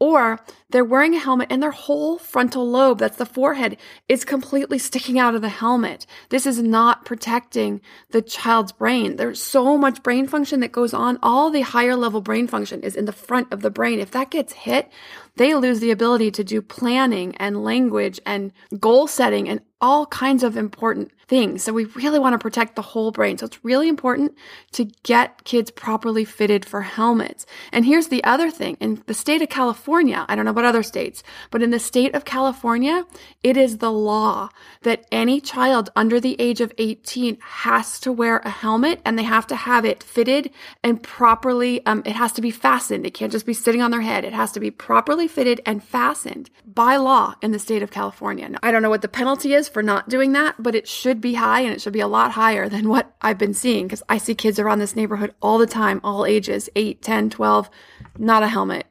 Or 0.00 0.40
they're 0.70 0.84
wearing 0.84 1.14
a 1.14 1.20
helmet 1.20 1.48
and 1.50 1.62
their 1.62 1.70
whole 1.70 2.18
frontal 2.18 2.68
lobe, 2.68 2.98
that's 2.98 3.16
the 3.16 3.24
forehead, 3.24 3.76
is 4.08 4.24
completely 4.24 4.78
sticking 4.78 5.18
out 5.18 5.36
of 5.36 5.40
the 5.40 5.48
helmet. 5.48 6.04
This 6.30 6.46
is 6.46 6.60
not 6.60 7.04
protecting 7.04 7.80
the 8.10 8.20
child's 8.20 8.72
brain. 8.72 9.16
There's 9.16 9.40
so 9.40 9.78
much 9.78 10.02
brain 10.02 10.26
function 10.26 10.60
that 10.60 10.72
goes 10.72 10.92
on. 10.92 11.18
All 11.22 11.48
the 11.48 11.60
higher 11.60 11.94
level 11.94 12.20
brain 12.20 12.48
function 12.48 12.82
is 12.82 12.96
in 12.96 13.04
the 13.04 13.12
front 13.12 13.52
of 13.52 13.62
the 13.62 13.70
brain. 13.70 14.00
If 14.00 14.10
that 14.10 14.30
gets 14.30 14.52
hit, 14.52 14.90
they 15.36 15.54
lose 15.54 15.78
the 15.78 15.92
ability 15.92 16.32
to 16.32 16.44
do 16.44 16.60
planning 16.60 17.36
and 17.36 17.64
language 17.64 18.20
and 18.26 18.52
goal 18.80 19.06
setting 19.06 19.48
and 19.48 19.60
all 19.80 20.06
kinds 20.06 20.42
of 20.42 20.56
important 20.56 21.12
things. 21.28 21.62
So 21.62 21.72
we 21.72 21.84
really 21.86 22.18
want 22.18 22.34
to 22.34 22.38
protect 22.38 22.76
the 22.76 22.82
whole 22.82 23.10
brain. 23.10 23.38
So 23.38 23.46
it's 23.46 23.64
really 23.64 23.88
important 23.88 24.36
to 24.72 24.84
get 25.02 25.44
kids 25.44 25.70
properly 25.70 26.24
fitted 26.24 26.64
for 26.64 26.82
helmets. 26.82 27.46
And 27.72 27.84
here's 27.84 28.08
the 28.08 28.22
other 28.24 28.50
thing. 28.50 28.76
In 28.80 29.02
the 29.06 29.14
state 29.14 29.42
of 29.42 29.48
California, 29.48 30.24
I 30.28 30.34
don't 30.34 30.44
know 30.44 30.50
about 30.50 30.64
other 30.64 30.82
states, 30.82 31.22
but 31.50 31.62
in 31.62 31.70
the 31.70 31.78
state 31.78 32.14
of 32.14 32.24
California, 32.24 33.04
it 33.42 33.56
is 33.56 33.78
the 33.78 33.92
law 33.92 34.48
that 34.82 35.06
any 35.10 35.40
child 35.40 35.90
under 35.96 36.20
the 36.20 36.36
age 36.40 36.60
of 36.60 36.72
18 36.78 37.38
has 37.40 37.98
to 38.00 38.12
wear 38.12 38.38
a 38.38 38.50
helmet 38.50 39.00
and 39.04 39.18
they 39.18 39.22
have 39.22 39.46
to 39.48 39.56
have 39.56 39.84
it 39.84 40.02
fitted 40.02 40.50
and 40.82 41.02
properly, 41.02 41.84
um, 41.86 42.02
it 42.04 42.16
has 42.16 42.32
to 42.32 42.42
be 42.42 42.50
fastened. 42.50 43.06
It 43.06 43.14
can't 43.14 43.32
just 43.32 43.46
be 43.46 43.54
sitting 43.54 43.82
on 43.82 43.90
their 43.90 44.00
head. 44.00 44.24
It 44.24 44.32
has 44.32 44.52
to 44.52 44.60
be 44.60 44.70
properly 44.70 45.28
fitted 45.28 45.60
and 45.66 45.82
fastened 45.82 46.50
by 46.66 46.96
law 46.96 47.34
in 47.42 47.52
the 47.52 47.58
state 47.58 47.82
of 47.82 47.90
California. 47.90 48.48
Now, 48.48 48.58
I 48.62 48.70
don't 48.70 48.82
know 48.82 48.90
what 48.90 49.02
the 49.02 49.08
penalty 49.08 49.54
is 49.54 49.68
for 49.68 49.82
not 49.82 50.08
doing 50.08 50.32
that, 50.32 50.56
but 50.58 50.74
it 50.74 50.88
should 50.88 51.13
be 51.20 51.34
high 51.34 51.60
and 51.60 51.72
it 51.72 51.80
should 51.80 51.92
be 51.92 52.00
a 52.00 52.08
lot 52.08 52.32
higher 52.32 52.68
than 52.68 52.88
what 52.88 53.14
I've 53.20 53.38
been 53.38 53.54
seeing 53.54 53.86
because 53.86 54.02
I 54.08 54.18
see 54.18 54.34
kids 54.34 54.58
around 54.58 54.78
this 54.78 54.96
neighborhood 54.96 55.34
all 55.40 55.58
the 55.58 55.66
time, 55.66 56.00
all 56.04 56.26
ages 56.26 56.68
8, 56.76 57.02
10, 57.02 57.30
12, 57.30 57.70
not 58.18 58.42
a 58.42 58.48
helmet 58.48 58.86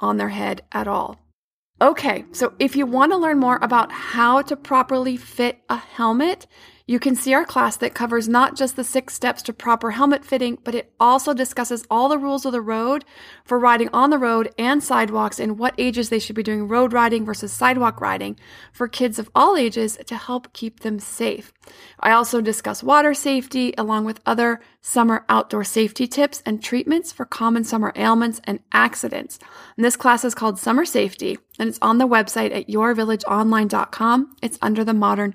on 0.00 0.16
their 0.16 0.30
head 0.30 0.62
at 0.72 0.88
all. 0.88 1.20
Okay, 1.80 2.24
so 2.32 2.54
if 2.58 2.76
you 2.76 2.86
want 2.86 3.12
to 3.12 3.18
learn 3.18 3.38
more 3.38 3.58
about 3.60 3.90
how 3.90 4.42
to 4.42 4.56
properly 4.56 5.16
fit 5.16 5.58
a 5.68 5.76
helmet, 5.76 6.46
you 6.86 6.98
can 6.98 7.16
see 7.16 7.32
our 7.32 7.46
class 7.46 7.78
that 7.78 7.94
covers 7.94 8.28
not 8.28 8.56
just 8.56 8.76
the 8.76 8.84
six 8.84 9.14
steps 9.14 9.40
to 9.42 9.54
proper 9.54 9.92
helmet 9.92 10.22
fitting, 10.22 10.58
but 10.64 10.74
it 10.74 10.92
also 11.00 11.32
discusses 11.32 11.86
all 11.90 12.10
the 12.10 12.18
rules 12.18 12.44
of 12.44 12.52
the 12.52 12.60
road 12.60 13.06
for 13.42 13.58
riding 13.58 13.88
on 13.94 14.10
the 14.10 14.18
road 14.18 14.52
and 14.58 14.84
sidewalks 14.84 15.40
and 15.40 15.58
what 15.58 15.74
ages 15.78 16.10
they 16.10 16.18
should 16.18 16.36
be 16.36 16.42
doing 16.42 16.68
road 16.68 16.92
riding 16.92 17.24
versus 17.24 17.52
sidewalk 17.52 18.02
riding 18.02 18.38
for 18.70 18.86
kids 18.86 19.18
of 19.18 19.30
all 19.34 19.56
ages 19.56 19.96
to 20.06 20.14
help 20.14 20.52
keep 20.52 20.80
them 20.80 20.98
safe. 20.98 21.54
I 22.00 22.12
also 22.12 22.42
discuss 22.42 22.82
water 22.82 23.14
safety 23.14 23.72
along 23.78 24.04
with 24.04 24.20
other 24.26 24.60
summer 24.82 25.24
outdoor 25.30 25.64
safety 25.64 26.06
tips 26.06 26.42
and 26.44 26.62
treatments 26.62 27.12
for 27.12 27.24
common 27.24 27.64
summer 27.64 27.94
ailments 27.96 28.42
and 28.44 28.60
accidents. 28.72 29.38
And 29.78 29.86
this 29.86 29.96
class 29.96 30.22
is 30.22 30.34
called 30.34 30.58
Summer 30.58 30.84
Safety 30.84 31.38
and 31.58 31.70
it's 31.70 31.78
on 31.80 31.96
the 31.96 32.06
website 32.06 32.54
at 32.54 32.68
yourvillageonline.com. 32.68 34.36
It's 34.42 34.58
under 34.60 34.84
the 34.84 34.92
modern 34.92 35.34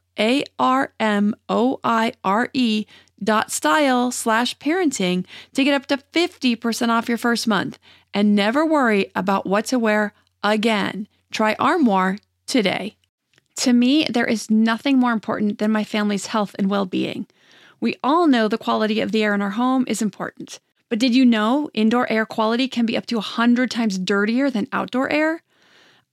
a 0.17 0.43
R 0.59 0.93
M 0.99 1.35
O 1.49 1.79
I 1.83 2.13
R 2.23 2.49
E 2.53 2.85
dot 3.23 3.51
style 3.51 4.11
slash 4.11 4.57
parenting 4.57 5.25
to 5.53 5.63
get 5.63 5.73
up 5.73 5.85
to 5.87 5.97
50% 5.97 6.89
off 6.89 7.07
your 7.07 7.17
first 7.17 7.47
month 7.47 7.77
and 8.13 8.35
never 8.35 8.65
worry 8.65 9.11
about 9.15 9.45
what 9.45 9.65
to 9.65 9.79
wear 9.79 10.13
again. 10.43 11.07
Try 11.31 11.55
Armoire 11.59 12.17
today. 12.47 12.97
To 13.57 13.73
me, 13.73 14.05
there 14.09 14.25
is 14.25 14.49
nothing 14.49 14.97
more 14.97 15.11
important 15.11 15.59
than 15.59 15.71
my 15.71 15.83
family's 15.83 16.27
health 16.27 16.55
and 16.57 16.69
well 16.69 16.85
being. 16.85 17.27
We 17.79 17.95
all 18.03 18.27
know 18.27 18.47
the 18.47 18.57
quality 18.57 19.01
of 19.01 19.11
the 19.11 19.23
air 19.23 19.33
in 19.33 19.41
our 19.41 19.51
home 19.51 19.85
is 19.87 20.01
important. 20.01 20.59
But 20.89 20.99
did 20.99 21.15
you 21.15 21.25
know 21.25 21.69
indoor 21.73 22.11
air 22.11 22.25
quality 22.25 22.67
can 22.67 22.85
be 22.85 22.97
up 22.97 23.05
to 23.07 23.15
100 23.15 23.71
times 23.71 23.97
dirtier 23.97 24.49
than 24.49 24.67
outdoor 24.73 25.09
air? 25.09 25.41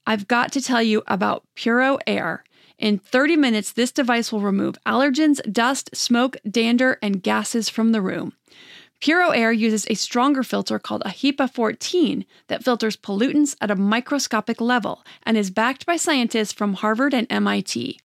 I've 0.07 0.27
got 0.27 0.51
to 0.53 0.61
tell 0.61 0.81
you 0.81 1.03
about 1.05 1.43
Puro 1.55 1.99
Air. 2.07 2.43
In 2.79 2.97
30 2.97 3.35
minutes, 3.35 3.73
this 3.73 3.91
device 3.91 4.31
will 4.31 4.39
remove 4.39 4.77
allergens, 4.85 5.39
dust, 5.51 5.89
smoke, 5.93 6.37
dander, 6.49 6.97
and 7.01 7.21
gases 7.21 7.67
from 7.67 7.91
the 7.91 8.01
room. 8.01 8.33
Puro 9.01 9.29
Air 9.29 9.51
uses 9.51 9.85
a 9.89 9.95
stronger 9.95 10.43
filter 10.43 10.79
called 10.79 11.03
a 11.05 11.09
HEPA 11.09 11.51
14 11.53 12.25
that 12.47 12.63
filters 12.63 12.97
pollutants 12.97 13.55
at 13.61 13.71
a 13.71 13.75
microscopic 13.75 14.59
level 14.59 15.05
and 15.23 15.37
is 15.37 15.51
backed 15.51 15.85
by 15.85 15.97
scientists 15.97 16.53
from 16.53 16.73
Harvard 16.73 17.13
and 17.13 17.27
MIT. 17.29 17.99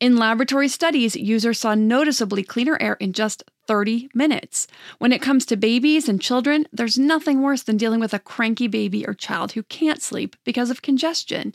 In 0.00 0.16
laboratory 0.16 0.68
studies, 0.68 1.16
users 1.16 1.58
saw 1.58 1.74
noticeably 1.74 2.42
cleaner 2.42 2.78
air 2.80 2.94
in 3.00 3.12
just 3.12 3.42
30 3.68 4.08
minutes. 4.14 4.66
When 4.98 5.12
it 5.12 5.22
comes 5.22 5.46
to 5.46 5.56
babies 5.56 6.08
and 6.08 6.20
children, 6.20 6.66
there's 6.72 6.98
nothing 6.98 7.42
worse 7.42 7.62
than 7.62 7.76
dealing 7.76 8.00
with 8.00 8.14
a 8.14 8.18
cranky 8.18 8.66
baby 8.66 9.06
or 9.06 9.14
child 9.14 9.52
who 9.52 9.62
can't 9.62 10.02
sleep 10.02 10.34
because 10.42 10.70
of 10.70 10.82
congestion. 10.82 11.54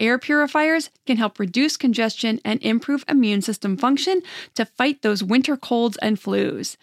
Air 0.00 0.18
purifiers 0.18 0.90
can 1.06 1.18
help 1.18 1.38
reduce 1.38 1.76
congestion 1.76 2.40
and 2.44 2.60
improve 2.62 3.04
immune 3.08 3.42
system 3.42 3.76
function 3.76 4.22
to 4.54 4.64
fight 4.64 5.02
those 5.02 5.22
winter 5.22 5.56
colds 5.56 5.96
and 5.98 6.20
flus. 6.20 6.76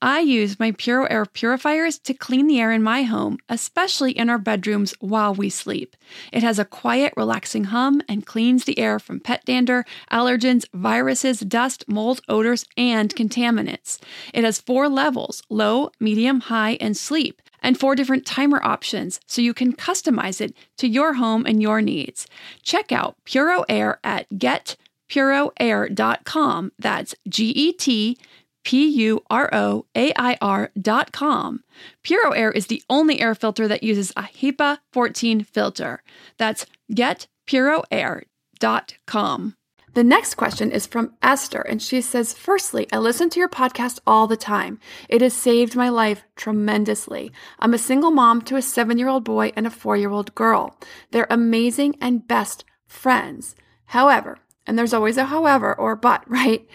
I 0.00 0.20
use 0.20 0.60
my 0.60 0.70
Puro 0.70 1.06
Air 1.06 1.26
purifiers 1.26 1.98
to 2.00 2.14
clean 2.14 2.46
the 2.46 2.60
air 2.60 2.70
in 2.70 2.84
my 2.84 3.02
home, 3.02 3.38
especially 3.48 4.12
in 4.12 4.30
our 4.30 4.38
bedrooms 4.38 4.94
while 5.00 5.34
we 5.34 5.50
sleep. 5.50 5.96
It 6.30 6.44
has 6.44 6.60
a 6.60 6.64
quiet, 6.64 7.14
relaxing 7.16 7.64
hum 7.64 8.00
and 8.08 8.24
cleans 8.24 8.64
the 8.64 8.78
air 8.78 9.00
from 9.00 9.18
pet 9.18 9.44
dander, 9.44 9.84
allergens, 10.12 10.66
viruses, 10.72 11.40
dust, 11.40 11.84
mold, 11.88 12.20
odors, 12.28 12.64
and 12.76 13.12
contaminants. 13.16 13.98
It 14.32 14.44
has 14.44 14.60
four 14.60 14.88
levels 14.88 15.42
low, 15.48 15.90
medium, 16.00 16.40
high, 16.40 16.76
and 16.80 16.96
sleep 16.96 17.40
and 17.62 17.78
four 17.78 17.94
different 17.94 18.26
timer 18.26 18.60
options 18.64 19.20
so 19.26 19.42
you 19.42 19.54
can 19.54 19.72
customize 19.72 20.40
it 20.40 20.52
to 20.76 20.88
your 20.88 21.14
home 21.14 21.46
and 21.46 21.62
your 21.62 21.80
needs. 21.82 22.26
Check 22.62 22.92
out 22.92 23.16
Puro 23.24 23.64
Air 23.68 23.98
at 24.04 24.28
getpuroair.com. 24.30 26.72
That's 26.78 27.16
G 27.28 27.50
E 27.50 27.72
T 27.72 28.16
P 28.64 28.86
U 28.86 29.22
R 29.30 29.48
O 29.52 29.86
A 29.96 30.12
I 30.16 30.36
R.com. 30.40 31.64
Puro 32.02 32.32
Air 32.32 32.50
is 32.50 32.66
the 32.66 32.82
only 32.90 33.20
air 33.20 33.34
filter 33.34 33.68
that 33.68 33.82
uses 33.82 34.12
a 34.16 34.22
HEPA 34.22 34.78
14 34.92 35.44
filter. 35.44 36.02
That's 36.36 36.66
getpuroair.com. 36.92 39.54
The 39.94 40.04
next 40.04 40.34
question 40.34 40.70
is 40.70 40.86
from 40.86 41.14
Esther, 41.22 41.60
and 41.60 41.82
she 41.82 42.00
says, 42.00 42.32
Firstly, 42.32 42.86
I 42.92 42.98
listen 42.98 43.30
to 43.30 43.40
your 43.40 43.48
podcast 43.48 44.00
all 44.06 44.26
the 44.26 44.36
time. 44.36 44.78
It 45.08 45.22
has 45.22 45.32
saved 45.34 45.74
my 45.74 45.88
life 45.88 46.24
tremendously. 46.36 47.32
I'm 47.58 47.74
a 47.74 47.78
single 47.78 48.10
mom 48.10 48.42
to 48.42 48.56
a 48.56 48.62
seven 48.62 48.98
year 48.98 49.08
old 49.08 49.24
boy 49.24 49.52
and 49.56 49.66
a 49.66 49.70
four 49.70 49.96
year 49.96 50.10
old 50.10 50.34
girl. 50.34 50.78
They're 51.10 51.26
amazing 51.30 51.96
and 52.00 52.26
best 52.28 52.64
friends. 52.86 53.54
However, 53.86 54.38
And 54.66 54.78
there's 54.78 54.92
always 54.92 55.16
a 55.16 55.24
however 55.24 55.74
or 55.74 55.96
but, 55.96 56.22
right? 56.30 56.68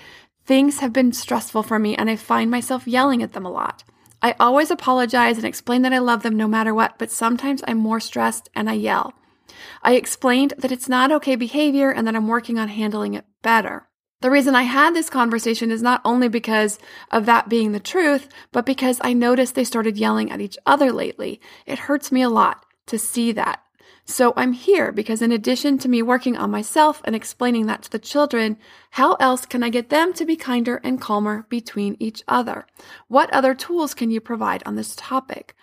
Things 0.45 0.79
have 0.79 0.91
been 0.91 1.13
stressful 1.13 1.63
for 1.63 1.79
me 1.79 1.95
and 1.95 2.09
I 2.09 2.15
find 2.15 2.49
myself 2.49 2.87
yelling 2.87 3.21
at 3.23 3.33
them 3.33 3.45
a 3.45 3.51
lot. 3.51 3.83
I 4.21 4.35
always 4.39 4.71
apologize 4.71 5.37
and 5.37 5.45
explain 5.45 5.83
that 5.83 5.93
I 5.93 5.99
love 5.99 6.23
them 6.23 6.35
no 6.35 6.47
matter 6.47 6.73
what, 6.73 6.97
but 6.97 7.11
sometimes 7.11 7.61
I'm 7.67 7.77
more 7.77 7.99
stressed 7.99 8.49
and 8.55 8.69
I 8.69 8.73
yell. 8.73 9.13
I 9.81 9.95
explained 9.95 10.53
that 10.57 10.71
it's 10.71 10.89
not 10.89 11.11
okay 11.11 11.35
behavior 11.35 11.91
and 11.91 12.07
that 12.07 12.15
I'm 12.15 12.27
working 12.27 12.57
on 12.57 12.67
handling 12.67 13.13
it 13.13 13.25
better. 13.41 13.87
The 14.21 14.31
reason 14.31 14.55
I 14.55 14.63
had 14.63 14.95
this 14.95 15.09
conversation 15.09 15.69
is 15.69 15.81
not 15.81 16.01
only 16.05 16.29
because 16.29 16.79
of 17.11 17.25
that 17.25 17.49
being 17.49 17.73
the 17.73 17.79
truth, 17.79 18.29
but 18.53 18.65
because 18.65 18.97
I 19.01 19.11
noticed 19.11 19.53
they 19.53 19.65
started 19.65 19.97
yelling 19.97 20.31
at 20.31 20.39
each 20.39 20.57
other 20.65 20.93
lately. 20.93 21.41
It 21.65 21.79
hurts 21.79 22.09
me 22.09 22.21
a 22.21 22.29
lot 22.29 22.65
to 22.85 22.97
see 22.97 23.33
that. 23.33 23.61
So 24.05 24.33
I'm 24.35 24.53
here 24.53 24.91
because 24.91 25.21
in 25.21 25.31
addition 25.31 25.77
to 25.79 25.89
me 25.89 26.01
working 26.01 26.35
on 26.35 26.51
myself 26.51 27.01
and 27.05 27.15
explaining 27.15 27.67
that 27.67 27.83
to 27.83 27.91
the 27.91 27.99
children, 27.99 28.57
how 28.91 29.15
else 29.15 29.45
can 29.45 29.63
I 29.63 29.69
get 29.69 29.89
them 29.89 30.13
to 30.13 30.25
be 30.25 30.35
kinder 30.35 30.81
and 30.83 30.99
calmer 30.99 31.45
between 31.49 31.95
each 31.99 32.23
other? 32.27 32.65
What 33.07 33.33
other 33.33 33.53
tools 33.53 33.93
can 33.93 34.11
you 34.11 34.19
provide 34.19 34.63
on 34.65 34.75
this 34.75 34.95
topic? 34.95 35.55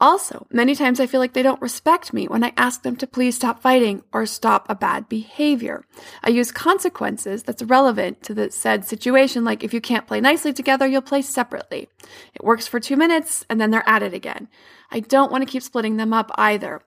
Also, 0.00 0.46
many 0.50 0.74
times 0.74 0.98
I 0.98 1.06
feel 1.06 1.20
like 1.20 1.34
they 1.34 1.42
don't 1.42 1.62
respect 1.62 2.12
me 2.12 2.26
when 2.26 2.42
I 2.42 2.52
ask 2.56 2.82
them 2.82 2.96
to 2.96 3.06
please 3.06 3.36
stop 3.36 3.62
fighting 3.62 4.02
or 4.12 4.26
stop 4.26 4.66
a 4.68 4.74
bad 4.74 5.08
behavior. 5.08 5.84
I 6.22 6.30
use 6.30 6.50
consequences 6.50 7.42
that's 7.44 7.62
relevant 7.62 8.22
to 8.24 8.34
the 8.34 8.50
said 8.50 8.84
situation, 8.84 9.44
like 9.44 9.62
if 9.62 9.72
you 9.72 9.80
can't 9.80 10.06
play 10.06 10.20
nicely 10.20 10.52
together, 10.52 10.86
you'll 10.86 11.00
play 11.00 11.22
separately. 11.22 11.88
It 12.34 12.44
works 12.44 12.66
for 12.66 12.80
two 12.80 12.96
minutes 12.96 13.46
and 13.48 13.60
then 13.60 13.70
they're 13.70 13.88
at 13.88 14.02
it 14.02 14.12
again. 14.12 14.48
I 14.90 15.00
don't 15.00 15.30
want 15.30 15.42
to 15.42 15.50
keep 15.50 15.62
splitting 15.62 15.96
them 15.96 16.12
up 16.12 16.30
either. 16.34 16.82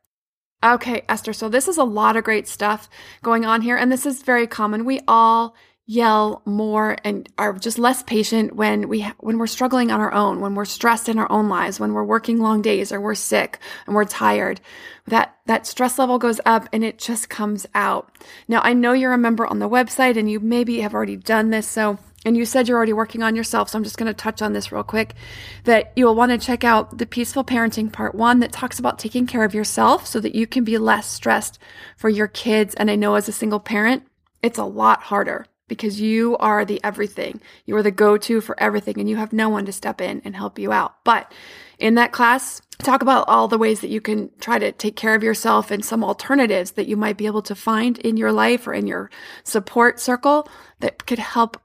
Okay, 0.64 1.04
Esther, 1.08 1.34
so 1.34 1.50
this 1.50 1.68
is 1.68 1.78
a 1.78 1.84
lot 1.84 2.18
of 2.18 2.24
great 2.24 2.48
stuff 2.48 2.90
going 3.22 3.46
on 3.46 3.62
here, 3.62 3.78
and 3.78 3.92
this 3.92 4.08
is 4.08 4.24
very 4.24 4.48
common. 4.48 4.86
We 4.86 5.02
all 5.08 5.56
yell 5.90 6.42
more 6.44 6.98
and 7.06 7.30
are 7.38 7.54
just 7.54 7.80
less 7.80 8.04
patient 8.04 8.54
when 8.54 8.90
we 8.90 9.00
ha- 9.00 9.16
when 9.20 9.38
we're 9.38 9.48
struggling 9.48 9.90
on 9.90 10.02
our 10.02 10.14
own, 10.14 10.42
when 10.42 10.54
we're 10.54 10.66
stressed 10.66 11.08
in 11.08 11.18
our 11.18 11.32
own 11.32 11.48
lives, 11.48 11.80
when 11.80 11.94
we're 11.94 12.04
working 12.04 12.40
long 12.40 12.62
days 12.62 12.92
or 12.92 13.00
we're 13.00 13.16
sick 13.16 13.58
and 13.86 13.96
we're 13.96 14.04
tired. 14.04 14.60
That 15.08 15.38
that 15.46 15.66
stress 15.66 15.98
level 15.98 16.20
goes 16.20 16.42
up 16.46 16.68
and 16.74 16.84
it 16.84 17.00
just 17.00 17.30
comes 17.30 17.66
out. 17.74 18.12
Now, 18.50 18.60
I 18.64 18.74
know 18.74 18.92
you're 18.92 19.14
a 19.14 19.18
member 19.18 19.48
on 19.48 19.60
the 19.60 19.70
website 19.70 20.18
and 20.18 20.30
you 20.30 20.42
maybe 20.42 20.82
have 20.82 20.94
already 20.94 21.16
done 21.16 21.52
this, 21.52 21.68
so 21.68 21.98
and 22.26 22.36
you 22.36 22.46
said 22.46 22.68
you're 22.68 22.76
already 22.76 22.92
working 22.92 23.24
on 23.24 23.38
yourself, 23.38 23.70
so 23.70 23.78
I'm 23.78 23.86
just 23.86 23.98
going 23.98 24.08
to 24.08 24.14
touch 24.14 24.42
on 24.42 24.52
this 24.52 24.74
real 24.74 24.84
quick 24.84 25.16
that 25.64 25.94
you'll 25.96 26.16
want 26.16 26.34
to 26.34 26.38
check 26.38 26.66
out 26.66 26.98
the 26.98 27.06
Peaceful 27.06 27.46
Parenting 27.46 27.94
Part 27.94 28.14
1 28.14 28.40
that 28.40 28.52
talks 28.52 28.80
about 28.80 29.00
taking 29.00 29.26
care 29.26 29.46
of 29.46 29.54
yourself 29.54 30.06
so 30.06 30.20
that 30.20 30.36
you 30.36 30.46
can 30.48 30.66
be 30.66 30.78
less 30.78 31.10
stressed 31.10 31.58
for 31.96 32.10
your 32.10 32.28
kids. 32.28 32.76
And 32.76 32.92
I 32.92 32.96
know 32.98 33.16
as 33.16 33.30
a 33.30 33.32
single 33.32 33.62
parent, 33.62 34.04
it's 34.44 34.58
a 34.58 34.66
lot 34.66 35.04
harder 35.04 35.46
because 35.68 36.00
you 36.00 36.38
are 36.38 36.66
the 36.66 36.82
everything. 36.84 37.42
You 37.66 37.76
are 37.76 37.84
the 37.84 37.92
go 37.92 38.18
to 38.18 38.42
for 38.42 38.60
everything, 38.60 39.00
and 39.00 39.10
you 39.10 39.18
have 39.18 39.34
no 39.34 39.50
one 39.50 39.66
to 39.66 39.72
step 39.72 40.02
in 40.02 40.22
and 40.24 40.36
help 40.36 40.58
you 40.60 40.72
out. 40.72 41.04
But 41.04 41.32
in 41.80 41.96
that 41.96 42.12
class, 42.12 42.62
talk 42.80 43.02
about 43.02 43.28
all 43.28 43.48
the 43.48 43.58
ways 43.58 43.82
that 43.82 43.90
you 43.90 44.02
can 44.02 44.30
try 44.40 44.60
to 44.60 44.72
take 44.72 44.96
care 44.96 45.16
of 45.16 45.24
yourself 45.24 45.72
and 45.72 45.84
some 45.84 46.04
alternatives 46.04 46.72
that 46.72 46.88
you 46.88 46.98
might 46.98 47.18
be 47.18 47.26
able 47.26 47.42
to 47.44 47.56
find 47.56 47.98
in 48.00 48.18
your 48.18 48.32
life 48.32 48.68
or 48.68 48.74
in 48.74 48.88
your 48.88 49.10
support 49.44 50.00
circle 50.00 50.48
that 50.80 51.06
could 51.06 51.20
help 51.20 51.62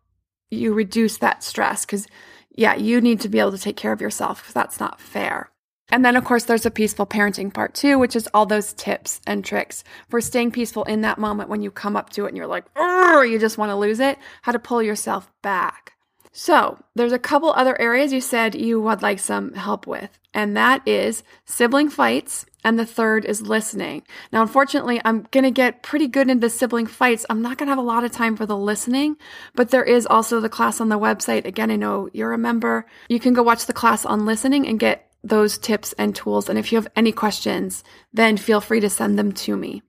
you 0.51 0.75
reduce 0.75 1.19
that 1.19 1.43
stress 1.43 1.85
because 1.85 2.07
yeah, 2.55 2.75
you 2.75 3.01
need 3.01 3.21
to 3.21 3.29
be 3.29 3.39
able 3.39 3.53
to 3.53 3.59
take 3.59 3.77
care 3.77 3.93
of 3.93 4.01
yourself 4.01 4.43
because 4.43 4.55
that's 4.55 4.79
not 4.79 5.01
fair. 5.01 5.52
And 5.91 6.05
then, 6.05 6.17
of 6.17 6.25
course, 6.25 6.45
there's 6.45 6.65
a 6.65 6.71
peaceful 6.71 7.07
parenting 7.07 7.53
part 7.53 7.75
too, 7.75 7.99
which 7.99 8.17
is 8.17 8.29
all 8.33 8.47
those 8.47 8.73
tips 8.73 9.21
and 9.27 9.45
tricks 9.45 9.85
for 10.09 10.21
staying 10.21 10.53
peaceful 10.53 10.85
in 10.85 11.03
that 11.03 11.19
moment 11.19 11.51
when 11.51 11.63
you 11.63 11.71
come 11.71 11.97
up 11.97 12.11
to 12.11 12.25
it 12.25 12.29
and 12.29 12.37
you're 12.37 12.47
like, 12.47 12.65
you 12.77 13.39
just 13.39 13.59
want 13.59 13.71
to 13.71 13.77
lose 13.77 14.01
it, 14.01 14.19
how 14.43 14.53
to 14.53 14.59
pull 14.59 14.83
yourself 14.83 15.31
back. 15.43 15.93
So, 16.35 16.83
there's 16.95 17.13
a 17.13 17.19
couple 17.19 17.53
other 17.53 17.79
areas 17.79 18.11
you 18.11 18.23
said 18.23 18.55
you 18.55 18.81
would 18.81 19.03
like 19.03 19.19
some 19.19 19.53
help 19.53 19.87
with, 19.87 20.19
and 20.33 20.57
that 20.57 20.81
is 20.89 21.23
sibling 21.45 21.91
fights, 21.91 22.47
and 22.65 22.79
the 22.79 22.87
third 22.87 23.27
is 23.27 23.43
listening. 23.43 24.03
Now, 24.33 24.41
unfortunately, 24.41 24.99
I'm 25.05 25.27
going 25.31 25.45
to 25.45 25.51
get 25.51 25.83
pretty 25.83 26.07
good 26.07 26.31
into 26.31 26.49
sibling 26.49 26.87
fights. 26.87 27.27
I'm 27.29 27.43
not 27.43 27.59
going 27.59 27.67
to 27.67 27.73
have 27.73 27.79
a 27.79 27.83
lot 27.83 28.05
of 28.05 28.13
time 28.13 28.35
for 28.37 28.47
the 28.47 28.57
listening, 28.57 29.17
but 29.55 29.69
there 29.69 29.85
is 29.85 30.07
also 30.07 30.41
the 30.41 30.49
class 30.49 30.81
on 30.81 30.89
the 30.89 30.99
website. 30.99 31.45
Again, 31.45 31.71
I 31.71 31.77
know 31.77 32.09
you're 32.15 32.33
a 32.33 32.39
member. 32.39 32.87
You 33.11 33.21
can 33.21 33.35
go 33.35 33.43
watch 33.43 33.67
the 33.67 33.75
class 33.75 34.07
on 34.07 34.25
listening 34.25 34.67
and 34.67 34.81
get 34.81 35.12
those 35.23 35.59
tips 35.59 35.93
and 35.95 36.15
tools. 36.15 36.49
And 36.49 36.59
if 36.59 36.73
you 36.73 36.79
have 36.79 36.89
any 36.97 37.13
questions, 37.13 37.85
then 38.13 38.37
feel 38.37 38.61
free 38.61 38.81
to 38.81 38.91
send 38.91 39.19
them 39.19 39.33
to 39.33 39.57
me. 39.57 39.83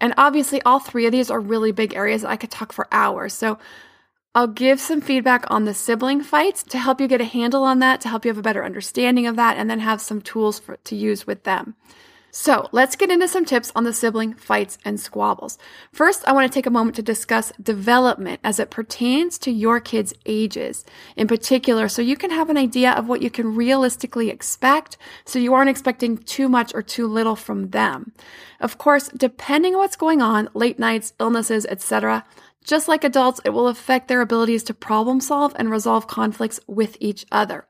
And 0.00 0.14
obviously, 0.16 0.62
all 0.62 0.78
three 0.78 1.06
of 1.06 1.12
these 1.12 1.30
are 1.30 1.40
really 1.40 1.72
big 1.72 1.94
areas. 1.94 2.24
I 2.24 2.36
could 2.36 2.50
talk 2.50 2.72
for 2.72 2.86
hours. 2.92 3.34
So 3.34 3.58
I'll 4.34 4.46
give 4.46 4.80
some 4.80 5.00
feedback 5.00 5.44
on 5.50 5.64
the 5.64 5.74
sibling 5.74 6.22
fights 6.22 6.62
to 6.64 6.78
help 6.78 7.00
you 7.00 7.08
get 7.08 7.20
a 7.20 7.24
handle 7.24 7.64
on 7.64 7.80
that, 7.80 8.00
to 8.02 8.08
help 8.08 8.24
you 8.24 8.30
have 8.30 8.38
a 8.38 8.42
better 8.42 8.64
understanding 8.64 9.26
of 9.26 9.36
that, 9.36 9.56
and 9.56 9.68
then 9.68 9.80
have 9.80 10.00
some 10.00 10.20
tools 10.20 10.58
for, 10.58 10.76
to 10.76 10.94
use 10.94 11.26
with 11.26 11.44
them. 11.44 11.74
So 12.40 12.68
let's 12.70 12.94
get 12.94 13.10
into 13.10 13.26
some 13.26 13.44
tips 13.44 13.72
on 13.74 13.82
the 13.82 13.92
sibling 13.92 14.32
fights 14.32 14.78
and 14.84 15.00
squabbles. 15.00 15.58
First, 15.90 16.22
I 16.24 16.32
want 16.32 16.48
to 16.50 16.56
take 16.56 16.66
a 16.66 16.70
moment 16.70 16.94
to 16.94 17.02
discuss 17.02 17.52
development 17.60 18.38
as 18.44 18.60
it 18.60 18.70
pertains 18.70 19.38
to 19.38 19.50
your 19.50 19.80
kids' 19.80 20.14
ages 20.24 20.84
in 21.16 21.26
particular, 21.26 21.88
so 21.88 22.00
you 22.00 22.16
can 22.16 22.30
have 22.30 22.48
an 22.48 22.56
idea 22.56 22.92
of 22.92 23.08
what 23.08 23.22
you 23.22 23.28
can 23.28 23.56
realistically 23.56 24.30
expect, 24.30 24.96
so 25.24 25.40
you 25.40 25.52
aren't 25.52 25.68
expecting 25.68 26.16
too 26.16 26.48
much 26.48 26.72
or 26.76 26.80
too 26.80 27.08
little 27.08 27.34
from 27.34 27.70
them. 27.70 28.12
Of 28.60 28.78
course, 28.78 29.08
depending 29.08 29.74
on 29.74 29.80
what's 29.80 29.96
going 29.96 30.22
on, 30.22 30.48
late 30.54 30.78
nights, 30.78 31.14
illnesses, 31.18 31.66
etc., 31.66 32.24
just 32.62 32.86
like 32.86 33.02
adults, 33.02 33.40
it 33.44 33.50
will 33.50 33.66
affect 33.66 34.06
their 34.06 34.20
abilities 34.20 34.62
to 34.64 34.74
problem 34.74 35.20
solve 35.20 35.56
and 35.56 35.72
resolve 35.72 36.06
conflicts 36.06 36.60
with 36.68 36.96
each 37.00 37.26
other. 37.32 37.66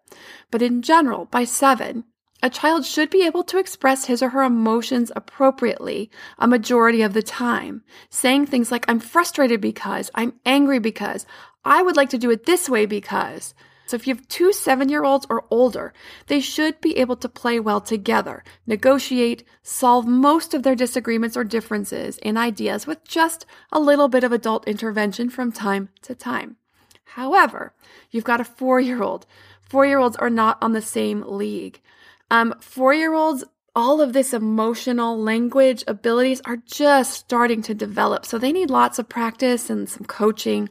But 0.51 0.61
in 0.61 0.83
general, 0.83 1.25
by 1.25 1.45
seven, 1.45 2.05
a 2.43 2.51
child 2.51 2.85
should 2.85 3.11
be 3.11 3.27
able 3.27 3.43
to 3.45 3.59
express 3.59 4.05
his 4.05 4.23
or 4.23 4.29
her 4.31 4.43
emotions 4.43 5.11
appropriately 5.17 6.11
a 6.39 6.47
majority 6.47 7.03
of 7.03 7.13
the 7.13 7.23
time, 7.23 7.83
saying 8.11 8.47
things 8.47 8.71
like, 8.71 8.85
I'm 8.89 9.01
frustrated 9.01 9.61
because, 9.61 10.11
I'm 10.15 10.35
angry 10.47 10.79
because, 10.79 11.27
I 11.65 11.83
would 11.83 11.97
like 11.97 12.11
to 12.11 12.19
do 12.19 12.31
it 12.31 12.47
this 12.47 12.69
way 12.69 12.87
because. 12.87 13.55
So 13.87 13.97
if 13.97 14.07
you 14.07 14.15
have 14.15 14.29
two 14.29 14.53
seven 14.53 14.91
year 14.91 15.03
olds 15.03 15.27
or 15.31 15.47
older, 15.51 15.95
they 16.27 16.41
should 16.41 16.81
be 16.81 16.99
able 16.99 17.17
to 17.17 17.29
play 17.29 17.59
well 17.59 17.81
together, 17.81 18.45
negotiate, 18.67 19.45
solve 19.63 20.07
most 20.07 20.53
of 20.53 20.63
their 20.63 20.75
disagreements 20.75 21.39
or 21.39 21.45
differences 21.45 22.19
in 22.19 22.37
ideas 22.37 22.87
with 22.87 23.03
just 23.09 23.47
a 23.73 23.81
little 23.81 24.09
bit 24.09 24.25
of 24.25 24.31
adult 24.31 24.69
intervention 24.69 25.31
from 25.31 25.51
time 25.51 25.89
to 26.03 26.15
time. 26.15 26.57
However, 27.15 27.73
you've 28.11 28.25
got 28.25 28.43
a 28.43 28.45
four 28.45 28.79
year 28.79 29.03
old. 29.03 29.27
Four 29.63 29.87
year 29.87 29.99
olds 29.99 30.17
are 30.19 30.31
not 30.31 30.59
on 30.63 30.73
the 30.73 30.83
same 30.83 31.25
league. 31.27 31.81
Um, 32.31 32.55
four 32.61 32.93
year 32.95 33.15
olds 33.15 33.45
all 33.79 34.01
of 34.01 34.13
this 34.13 34.35
emotional 34.35 35.17
language 35.17 35.85
abilities 35.87 36.41
are 36.45 36.57
just 36.57 37.13
starting 37.15 37.63
to 37.63 37.75
develop. 37.75 38.27
So 38.27 38.37
they 38.37 38.51
need 38.51 38.71
lots 38.71 38.99
of 38.99 39.09
practice 39.09 39.71
and 39.71 39.89
some 39.89 40.05
coaching. 40.05 40.69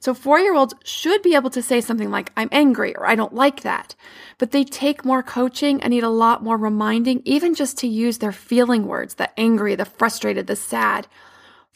So 0.00 0.12
four 0.12 0.40
year 0.40 0.56
olds 0.56 0.74
should 0.82 1.22
be 1.22 1.36
able 1.36 1.50
to 1.50 1.62
say 1.62 1.80
something 1.80 2.10
like, 2.10 2.32
I'm 2.36 2.48
angry 2.50 2.96
or 2.96 3.06
I 3.06 3.14
don't 3.14 3.32
like 3.32 3.60
that. 3.60 3.94
But 4.38 4.50
they 4.50 4.64
take 4.64 5.04
more 5.04 5.22
coaching 5.22 5.80
and 5.80 5.92
need 5.92 6.02
a 6.02 6.08
lot 6.08 6.42
more 6.42 6.56
reminding, 6.56 7.22
even 7.24 7.54
just 7.54 7.78
to 7.78 7.86
use 7.86 8.18
their 8.18 8.32
feeling 8.32 8.88
words, 8.88 9.14
the 9.14 9.30
angry, 9.38 9.76
the 9.76 9.84
frustrated, 9.84 10.48
the 10.48 10.56
sad. 10.56 11.06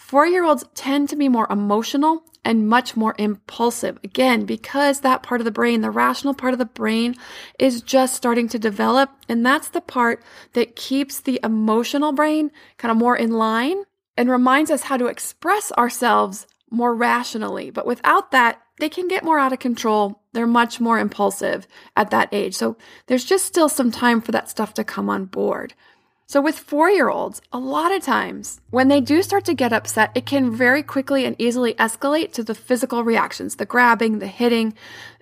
Four 0.02 0.26
year 0.26 0.44
olds 0.44 0.64
tend 0.74 1.08
to 1.08 1.16
be 1.16 1.30
more 1.30 1.46
emotional 1.48 2.24
and 2.44 2.68
much 2.68 2.96
more 2.96 3.14
impulsive. 3.18 3.98
Again, 4.04 4.44
because 4.44 5.00
that 5.00 5.22
part 5.22 5.40
of 5.40 5.46
the 5.46 5.50
brain, 5.50 5.80
the 5.80 5.90
rational 5.90 6.34
part 6.34 6.52
of 6.52 6.58
the 6.58 6.66
brain, 6.66 7.14
is 7.58 7.80
just 7.80 8.14
starting 8.14 8.48
to 8.48 8.58
develop. 8.58 9.10
And 9.28 9.46
that's 9.46 9.68
the 9.68 9.80
part 9.80 10.22
that 10.52 10.76
keeps 10.76 11.20
the 11.20 11.40
emotional 11.42 12.12
brain 12.12 12.50
kind 12.76 12.90
of 12.90 12.98
more 12.98 13.16
in 13.16 13.30
line 13.30 13.84
and 14.16 14.28
reminds 14.28 14.70
us 14.70 14.82
how 14.82 14.98
to 14.98 15.06
express 15.06 15.72
ourselves 15.72 16.46
more 16.68 16.94
rationally. 16.94 17.70
But 17.70 17.86
without 17.86 18.32
that, 18.32 18.60
they 18.80 18.88
can 18.88 19.08
get 19.08 19.24
more 19.24 19.38
out 19.38 19.52
of 19.52 19.60
control. 19.60 20.20
They're 20.32 20.46
much 20.46 20.80
more 20.80 20.98
impulsive 20.98 21.66
at 21.96 22.10
that 22.10 22.28
age. 22.32 22.54
So 22.54 22.76
there's 23.06 23.24
just 23.24 23.46
still 23.46 23.68
some 23.68 23.92
time 23.92 24.20
for 24.20 24.32
that 24.32 24.50
stuff 24.50 24.74
to 24.74 24.84
come 24.84 25.08
on 25.08 25.26
board. 25.26 25.74
So, 26.32 26.40
with 26.40 26.58
four 26.58 26.90
year 26.90 27.10
olds, 27.10 27.42
a 27.52 27.58
lot 27.58 27.94
of 27.94 28.02
times 28.02 28.58
when 28.70 28.88
they 28.88 29.02
do 29.02 29.22
start 29.22 29.44
to 29.44 29.52
get 29.52 29.74
upset, 29.74 30.12
it 30.14 30.24
can 30.24 30.50
very 30.50 30.82
quickly 30.82 31.26
and 31.26 31.36
easily 31.38 31.74
escalate 31.74 32.32
to 32.32 32.42
the 32.42 32.54
physical 32.54 33.04
reactions, 33.04 33.56
the 33.56 33.66
grabbing, 33.66 34.18
the 34.18 34.26
hitting, 34.26 34.72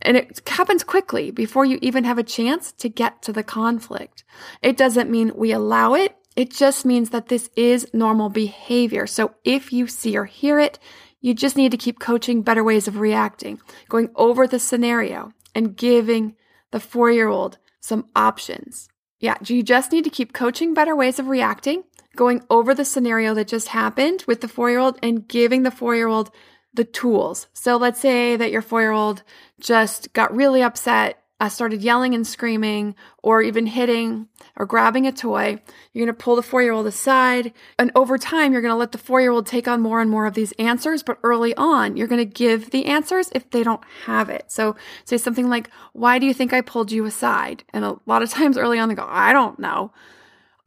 and 0.03 0.17
it 0.17 0.41
happens 0.49 0.85
quickly 0.85 1.33
before 1.33 1.65
you 1.65 1.81
even 1.83 2.05
have 2.05 2.19
a 2.19 2.23
chance 2.23 2.71
to 2.71 2.89
get 2.89 3.23
to 3.23 3.33
the 3.33 3.43
conflict. 3.43 4.23
It 4.63 4.77
doesn't 4.77 5.11
mean 5.11 5.33
we 5.35 5.51
allow 5.51 5.95
it, 5.95 6.15
it 6.37 6.53
just 6.53 6.87
means 6.87 7.11
that 7.11 7.27
this 7.27 7.51
is 7.57 7.93
normal 7.93 8.29
behavior. 8.29 9.09
So, 9.09 9.35
if 9.43 9.73
you 9.73 9.89
see 9.89 10.17
or 10.17 10.27
hear 10.27 10.61
it, 10.61 10.79
you 11.21 11.35
just 11.35 11.57
need 11.57 11.73
to 11.73 11.77
keep 11.77 11.99
coaching 11.99 12.43
better 12.43 12.63
ways 12.63 12.87
of 12.87 13.01
reacting, 13.01 13.61
going 13.89 14.11
over 14.15 14.47
the 14.47 14.61
scenario 14.61 15.33
and 15.57 15.77
giving 15.77 16.37
the 16.71 16.79
four 16.79 17.11
year 17.11 17.27
old 17.27 17.59
some 17.81 18.07
options. 18.15 18.89
Yeah, 19.21 19.37
you 19.47 19.63
just 19.63 19.93
need 19.93 20.05
to 20.05 20.11
keep 20.11 20.33
coaching 20.33 20.73
better 20.75 20.97
ways 20.97 21.19
of 21.19 21.29
reacting, 21.29 21.85
going 22.17 22.43
over 22.49 22.75
the 22.75 22.87
scenario 22.87 23.35
that 23.35 23.49
just 23.49 23.69
happened 23.69 24.25
with 24.27 24.41
the 24.41 24.49
four 24.49 24.71
year 24.71 24.79
old 24.79 24.99
and 25.03 25.29
giving 25.29 25.63
the 25.63 25.71
four 25.71 25.95
year 25.95 26.09
old 26.09 26.31
the 26.73 26.85
tools. 26.85 27.47
So 27.53 27.77
let's 27.77 28.01
say 28.01 28.37
that 28.37 28.51
your 28.51 28.63
four 28.63 28.81
year 28.81 28.93
old 28.93 29.23
just 29.61 30.13
got 30.15 30.35
really 30.35 30.63
upset 30.63 31.23
uh, 31.41 31.49
started 31.49 31.83
yelling 31.83 32.15
and 32.15 32.27
screaming 32.27 32.95
or 33.23 33.41
even 33.41 33.67
hitting 33.67 34.29
or 34.57 34.67
grabbing 34.67 35.07
a 35.07 35.13
toy, 35.13 35.61
you're 35.93 36.07
going 36.07 36.15
to 36.15 36.23
pull 36.23 36.37
the 36.37 36.43
four 36.43 36.63
year 36.63 36.73
old 36.73 36.87
aside. 36.87 37.53
And 37.79 37.91
over 37.95 38.19
time, 38.19 38.53
you're 38.53 38.61
going 38.61 38.73
to 38.73 38.79
let 38.79 38.93
the 38.93 38.99
four 38.99 39.23
year 39.23 39.31
old 39.31 39.47
take 39.47 39.67
on 39.67 39.81
more 39.81 40.01
and 40.01 40.11
more 40.11 40.27
of 40.27 40.35
these 40.35 40.53
answers. 40.53 41.03
But 41.03 41.19
early 41.23 41.55
on, 41.57 41.97
you're 41.97 42.07
going 42.07 42.19
to 42.19 42.25
give 42.25 42.71
the 42.71 42.85
answers 42.85 43.31
if 43.35 43.51
they 43.51 43.63
don't 43.63 43.83
have 44.05 44.29
it. 44.29 44.45
So 44.49 44.77
say 45.05 45.17
something 45.17 45.49
like, 45.49 45.71
Why 45.95 46.19
do 46.19 46.27
you 46.27 46.35
think 46.35 46.53
I 46.53 46.61
pulled 46.61 46.93
you 46.93 47.07
aside? 47.07 47.65
And 47.71 47.85
a 47.85 47.97
lot 48.05 48.23
of 48.23 48.31
times 48.31 48.59
early 48.59 48.79
on, 48.79 48.91
they 48.91 48.95
go, 48.95 49.07
I 49.09 49.33
don't 49.33 49.59
know. 49.59 49.93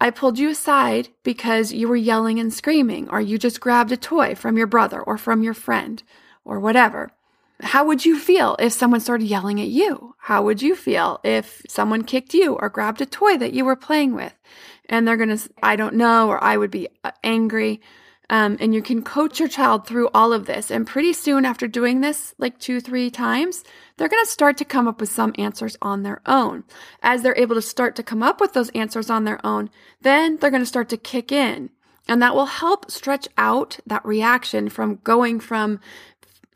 I 0.01 0.09
pulled 0.09 0.37
you 0.37 0.49
aside 0.49 1.09
because 1.23 1.71
you 1.71 1.87
were 1.87 1.95
yelling 1.95 2.37
and 2.39 2.53
screaming, 2.53 3.09
or 3.09 3.21
you 3.21 3.37
just 3.37 3.61
grabbed 3.61 3.91
a 3.91 3.97
toy 3.97 4.35
from 4.35 4.57
your 4.57 4.67
brother 4.67 5.01
or 5.01 5.17
from 5.17 5.43
your 5.43 5.53
friend 5.53 6.03
or 6.43 6.59
whatever. 6.59 7.11
How 7.63 7.85
would 7.85 8.05
you 8.05 8.19
feel 8.19 8.57
if 8.59 8.73
someone 8.73 8.99
started 8.99 9.25
yelling 9.25 9.61
at 9.61 9.69
you? 9.69 10.15
How 10.19 10.43
would 10.43 10.61
you 10.61 10.75
feel 10.75 11.19
if 11.23 11.61
someone 11.69 12.03
kicked 12.03 12.33
you 12.33 12.55
or 12.55 12.69
grabbed 12.69 13.01
a 13.01 13.05
toy 13.05 13.37
that 13.37 13.53
you 13.53 13.63
were 13.63 13.77
playing 13.77 14.13
with? 14.13 14.33
And 14.89 15.07
they're 15.07 15.17
going 15.17 15.35
to, 15.35 15.49
I 15.63 15.77
don't 15.77 15.95
know, 15.95 16.27
or 16.27 16.43
I 16.43 16.57
would 16.57 16.71
be 16.71 16.89
uh, 17.03 17.11
angry. 17.23 17.81
Um, 18.29 18.57
and 18.59 18.73
you 18.73 18.81
can 18.81 19.01
coach 19.01 19.39
your 19.39 19.47
child 19.47 19.87
through 19.87 20.09
all 20.13 20.33
of 20.33 20.45
this. 20.45 20.71
And 20.71 20.85
pretty 20.85 21.13
soon 21.13 21.45
after 21.45 21.67
doing 21.67 22.01
this, 22.01 22.35
like 22.37 22.59
two, 22.59 22.81
three 22.81 23.09
times, 23.09 23.63
they're 23.97 24.09
going 24.09 24.25
to 24.25 24.31
start 24.31 24.57
to 24.57 24.65
come 24.65 24.87
up 24.87 24.99
with 24.99 25.09
some 25.09 25.33
answers 25.37 25.77
on 25.81 26.03
their 26.03 26.21
own. 26.25 26.65
As 27.01 27.21
they're 27.21 27.37
able 27.37 27.55
to 27.55 27.61
start 27.61 27.95
to 27.95 28.03
come 28.03 28.23
up 28.23 28.41
with 28.41 28.53
those 28.53 28.69
answers 28.71 29.09
on 29.09 29.23
their 29.23 29.45
own, 29.45 29.69
then 30.01 30.37
they're 30.37 30.51
going 30.51 30.61
to 30.61 30.67
start 30.67 30.89
to 30.89 30.97
kick 30.97 31.31
in. 31.31 31.69
And 32.07 32.21
that 32.21 32.35
will 32.35 32.45
help 32.45 32.91
stretch 32.91 33.27
out 33.37 33.79
that 33.87 34.05
reaction 34.05 34.67
from 34.67 34.99
going 35.03 35.39
from 35.39 35.79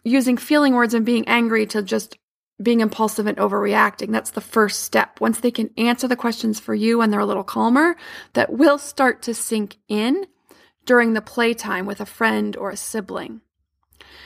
using 0.07 0.37
feeling 0.37 0.73
words 0.73 0.93
and 0.93 1.05
being 1.05 1.27
angry 1.27 1.65
to 1.67 1.81
just 1.81 2.17
being 2.61 2.79
impulsive 2.79 3.27
and 3.27 3.37
overreacting. 3.37 4.11
That's 4.11 4.31
the 4.31 4.41
first 4.41 4.81
step. 4.81 5.19
Once 5.19 5.39
they 5.39 5.51
can 5.51 5.69
answer 5.77 6.07
the 6.07 6.15
questions 6.15 6.59
for 6.59 6.73
you 6.73 7.01
and 7.01 7.13
they're 7.13 7.19
a 7.19 7.25
little 7.25 7.43
calmer, 7.43 7.95
that 8.33 8.51
will 8.51 8.77
start 8.77 9.21
to 9.23 9.33
sink 9.33 9.77
in 9.87 10.25
during 10.85 11.13
the 11.13 11.21
playtime 11.21 11.85
with 11.85 12.01
a 12.01 12.05
friend 12.05 12.55
or 12.55 12.71
a 12.71 12.77
sibling. 12.77 13.41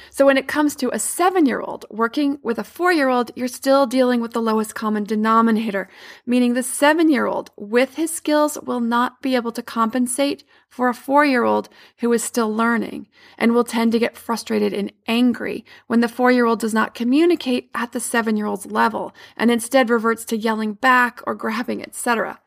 So 0.10 0.26
when 0.26 0.38
it 0.38 0.48
comes 0.48 0.76
to 0.76 0.94
a 0.94 1.00
seven 1.00 1.46
year 1.46 1.62
old 1.62 1.86
working 1.90 2.38
with 2.44 2.60
a 2.60 2.64
four 2.64 2.92
year 2.92 3.08
old, 3.08 3.32
you're 3.36 3.48
still 3.48 3.86
dealing 3.86 4.20
with 4.20 4.32
the 4.32 4.42
lowest 4.42 4.76
common 4.76 5.06
denominator, 5.06 5.88
meaning 6.26 6.54
the 6.54 6.64
seven 6.64 7.10
year 7.10 7.28
old 7.28 7.52
with 7.56 7.96
his 7.96 8.12
skills 8.12 8.58
will 8.62 8.82
not 8.82 9.22
be 9.22 9.36
able 9.36 9.52
to 9.54 9.64
compensate 9.64 10.44
for 10.70 10.90
a 10.90 10.94
four 10.94 11.24
year 11.24 11.44
old 11.44 11.70
who 12.00 12.12
is 12.12 12.24
still 12.24 12.54
learning 12.54 13.08
and 13.38 13.54
will 13.54 13.64
tend 13.64 13.92
to 13.94 14.00
get 14.00 14.18
frustrated 14.18 14.74
and 14.74 14.92
angry 15.08 15.64
when 15.88 16.02
the 16.02 16.10
four 16.10 16.32
year 16.32 16.46
old 16.46 16.60
does 16.60 16.74
not 16.74 16.94
communicate 16.94 17.70
at 17.74 17.94
the 17.94 18.00
seven 18.00 18.36
year 18.36 18.48
old's 18.48 18.66
level 18.66 19.14
and 19.38 19.50
instead 19.50 19.90
reverts 19.90 20.26
to 20.26 20.38
yelling 20.38 20.74
back 20.74 21.22
or 21.26 21.36
grabbing, 21.36 21.82
etc. 21.82 22.40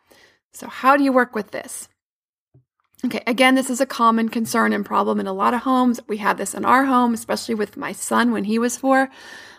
So 0.52 0.68
how 0.68 0.96
do 0.96 1.02
you 1.02 1.12
work 1.12 1.34
with 1.34 1.50
this? 1.50 1.88
Okay, 3.04 3.22
again, 3.26 3.54
this 3.54 3.68
is 3.68 3.82
a 3.82 3.86
common 3.86 4.30
concern 4.30 4.72
and 4.72 4.84
problem 4.84 5.20
in 5.20 5.26
a 5.26 5.32
lot 5.32 5.52
of 5.52 5.60
homes. 5.60 6.00
We 6.06 6.16
had 6.16 6.38
this 6.38 6.54
in 6.54 6.64
our 6.64 6.84
home, 6.86 7.12
especially 7.12 7.54
with 7.54 7.76
my 7.76 7.92
son 7.92 8.32
when 8.32 8.44
he 8.44 8.58
was 8.58 8.78
four. 8.78 9.10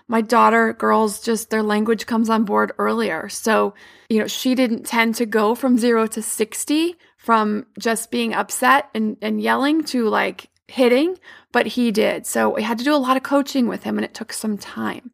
My 0.07 0.21
daughter, 0.21 0.73
girls, 0.73 1.19
just 1.19 1.51
their 1.51 1.61
language 1.61 2.07
comes 2.07 2.27
on 2.27 2.43
board 2.43 2.71
earlier. 2.79 3.29
So, 3.29 3.75
you 4.09 4.19
know, 4.19 4.25
she 4.25 4.55
didn't 4.55 4.87
tend 4.87 5.13
to 5.15 5.27
go 5.27 5.53
from 5.53 5.77
zero 5.77 6.07
to 6.07 6.23
60 6.23 6.95
from 7.17 7.67
just 7.77 8.09
being 8.09 8.33
upset 8.33 8.89
and, 8.95 9.17
and 9.21 9.39
yelling 9.39 9.83
to 9.85 10.09
like 10.09 10.49
hitting, 10.67 11.17
but 11.51 11.67
he 11.67 11.91
did. 11.91 12.25
So 12.25 12.49
we 12.49 12.63
had 12.63 12.79
to 12.79 12.83
do 12.83 12.95
a 12.95 12.97
lot 12.97 13.17
of 13.17 13.21
coaching 13.21 13.67
with 13.67 13.83
him 13.83 13.99
and 13.99 14.05
it 14.05 14.15
took 14.15 14.33
some 14.33 14.57
time. 14.57 15.11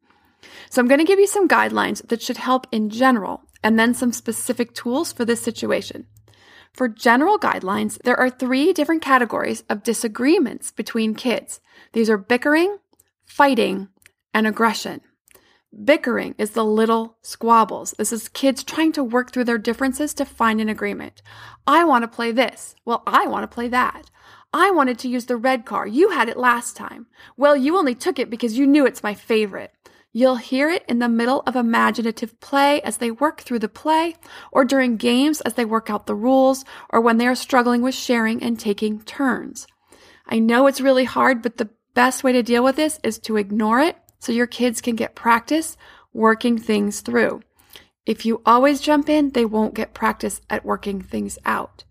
So 0.69 0.81
I'm 0.81 0.87
going 0.87 0.99
to 0.99 1.05
give 1.05 1.19
you 1.19 1.27
some 1.27 1.49
guidelines 1.49 2.07
that 2.07 2.21
should 2.21 2.37
help 2.37 2.65
in 2.71 2.89
general 2.89 3.43
and 3.61 3.77
then 3.77 3.93
some 3.93 4.13
specific 4.13 4.73
tools 4.73 5.11
for 5.11 5.25
this 5.25 5.41
situation. 5.41 6.07
For 6.73 6.87
general 6.87 7.37
guidelines, 7.37 8.01
there 8.03 8.19
are 8.19 8.29
three 8.29 8.71
different 8.71 9.01
categories 9.01 9.63
of 9.69 9.83
disagreements 9.83 10.71
between 10.71 11.15
kids. 11.15 11.59
These 11.93 12.09
are 12.09 12.17
bickering, 12.17 12.77
fighting, 13.25 13.89
and 14.33 14.47
aggression. 14.47 15.01
Bickering 15.83 16.35
is 16.37 16.51
the 16.51 16.65
little 16.65 17.17
squabbles. 17.21 17.93
This 17.97 18.11
is 18.11 18.27
kids 18.29 18.63
trying 18.63 18.91
to 18.93 19.03
work 19.03 19.31
through 19.31 19.45
their 19.45 19.57
differences 19.57 20.13
to 20.15 20.25
find 20.25 20.59
an 20.59 20.69
agreement. 20.69 21.21
I 21.65 21.83
want 21.85 22.03
to 22.03 22.09
play 22.09 22.31
this. 22.31 22.75
Well, 22.85 23.03
I 23.07 23.27
want 23.27 23.43
to 23.43 23.53
play 23.53 23.67
that. 23.69 24.09
I 24.53 24.71
wanted 24.71 24.99
to 24.99 25.07
use 25.07 25.27
the 25.27 25.37
red 25.37 25.65
car. 25.65 25.87
You 25.87 26.09
had 26.09 26.27
it 26.27 26.35
last 26.35 26.75
time. 26.75 27.07
Well, 27.37 27.55
you 27.55 27.77
only 27.77 27.95
took 27.95 28.19
it 28.19 28.29
because 28.29 28.57
you 28.57 28.67
knew 28.67 28.85
it's 28.85 29.03
my 29.03 29.13
favorite. 29.13 29.71
You'll 30.13 30.35
hear 30.35 30.69
it 30.69 30.83
in 30.89 30.99
the 30.99 31.07
middle 31.07 31.41
of 31.47 31.55
imaginative 31.55 32.37
play 32.41 32.81
as 32.81 32.97
they 32.97 33.11
work 33.11 33.41
through 33.41 33.59
the 33.59 33.69
play, 33.69 34.15
or 34.51 34.65
during 34.65 34.97
games 34.97 35.39
as 35.41 35.53
they 35.53 35.63
work 35.63 35.89
out 35.89 36.05
the 36.05 36.15
rules, 36.15 36.65
or 36.89 36.99
when 36.99 37.17
they 37.17 37.27
are 37.27 37.35
struggling 37.35 37.81
with 37.81 37.95
sharing 37.95 38.43
and 38.43 38.59
taking 38.59 39.01
turns. 39.01 39.67
I 40.25 40.39
know 40.39 40.67
it's 40.67 40.81
really 40.81 41.05
hard, 41.05 41.41
but 41.41 41.57
the 41.57 41.69
best 41.93 42.23
way 42.23 42.33
to 42.33 42.43
deal 42.43 42.63
with 42.63 42.75
this 42.75 42.99
is 43.03 43.19
to 43.19 43.37
ignore 43.37 43.79
it 43.79 43.97
so 44.19 44.33
your 44.33 44.47
kids 44.47 44.81
can 44.81 44.97
get 44.97 45.15
practice 45.15 45.77
working 46.13 46.57
things 46.57 46.99
through. 46.99 47.41
If 48.05 48.25
you 48.25 48.41
always 48.45 48.81
jump 48.81 49.07
in, 49.07 49.29
they 49.29 49.45
won't 49.45 49.75
get 49.75 49.93
practice 49.93 50.41
at 50.49 50.65
working 50.65 51.01
things 51.01 51.37
out. 51.45 51.85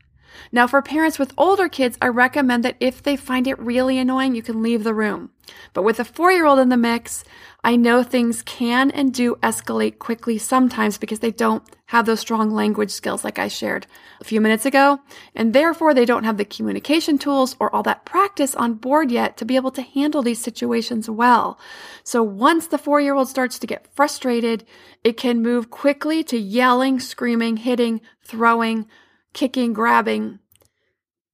Now, 0.53 0.67
for 0.67 0.83
parents 0.83 1.19
with 1.19 1.35
older 1.39 1.69
kids, 1.69 1.97
I 2.03 2.09
recommend 2.09 2.65
that 2.65 2.77
if 2.81 3.03
they 3.03 3.17
find 3.17 3.47
it 3.47 3.59
really 3.59 3.99
annoying, 3.99 4.35
you 4.35 4.43
can 4.43 4.63
leave 4.63 4.85
the 4.85 4.95
room. 4.95 5.31
But 5.73 5.83
with 5.83 6.01
a 6.01 6.05
four 6.05 6.33
year 6.33 6.47
old 6.47 6.59
in 6.59 6.69
the 6.69 6.77
mix, 6.77 7.25
I 7.63 7.77
know 7.77 8.03
things 8.03 8.43
can 8.43 8.91
and 8.91 9.13
do 9.13 9.37
escalate 9.37 9.99
quickly 9.99 10.39
sometimes 10.39 10.99
because 10.99 11.21
they 11.21 11.31
don't 11.31 11.63
have 11.87 12.07
those 12.07 12.21
strong 12.21 12.51
language 12.53 12.91
skills 12.91 13.25
like 13.25 13.39
I 13.39 13.49
shared 13.49 13.87
a 14.21 14.25
few 14.25 14.41
minutes 14.41 14.65
ago. 14.65 15.01
And 15.35 15.53
therefore, 15.53 15.93
they 15.93 16.05
don't 16.05 16.25
have 16.25 16.37
the 16.37 16.45
communication 16.45 17.19
tools 17.19 17.57
or 17.59 17.75
all 17.75 17.83
that 17.83 18.05
practice 18.05 18.55
on 18.55 18.75
board 18.75 19.11
yet 19.11 19.37
to 19.39 19.45
be 19.45 19.57
able 19.57 19.73
to 19.73 19.83
handle 19.83 20.23
these 20.23 20.41
situations 20.41 21.11
well. 21.11 21.59
So 22.05 22.23
once 22.23 22.67
the 22.69 22.79
four 22.79 23.01
year 23.01 23.15
old 23.15 23.29
starts 23.29 23.59
to 23.59 23.67
get 23.67 23.93
frustrated, 23.95 24.65
it 25.05 25.17
can 25.17 25.43
move 25.43 25.71
quickly 25.71 26.23
to 26.25 26.39
yelling, 26.39 27.01
screaming, 27.01 27.59
hitting, 27.59 28.01
throwing, 28.23 28.87
kicking, 29.33 29.73
grabbing. 29.73 30.39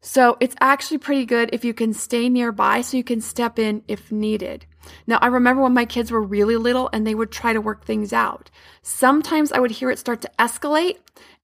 So 0.06 0.36
it's 0.38 0.54
actually 0.60 0.98
pretty 0.98 1.26
good 1.26 1.50
if 1.52 1.64
you 1.64 1.74
can 1.74 1.92
stay 1.92 2.28
nearby 2.28 2.80
so 2.80 2.96
you 2.96 3.02
can 3.02 3.20
step 3.20 3.58
in 3.58 3.82
if 3.88 4.12
needed. 4.12 4.64
Now, 5.04 5.18
I 5.20 5.26
remember 5.26 5.62
when 5.62 5.74
my 5.74 5.84
kids 5.84 6.12
were 6.12 6.22
really 6.22 6.56
little 6.56 6.88
and 6.92 7.04
they 7.04 7.16
would 7.16 7.32
try 7.32 7.52
to 7.52 7.60
work 7.60 7.84
things 7.84 8.12
out. 8.12 8.48
Sometimes 8.82 9.50
I 9.50 9.58
would 9.58 9.72
hear 9.72 9.90
it 9.90 9.98
start 9.98 10.20
to 10.20 10.30
escalate 10.38 10.98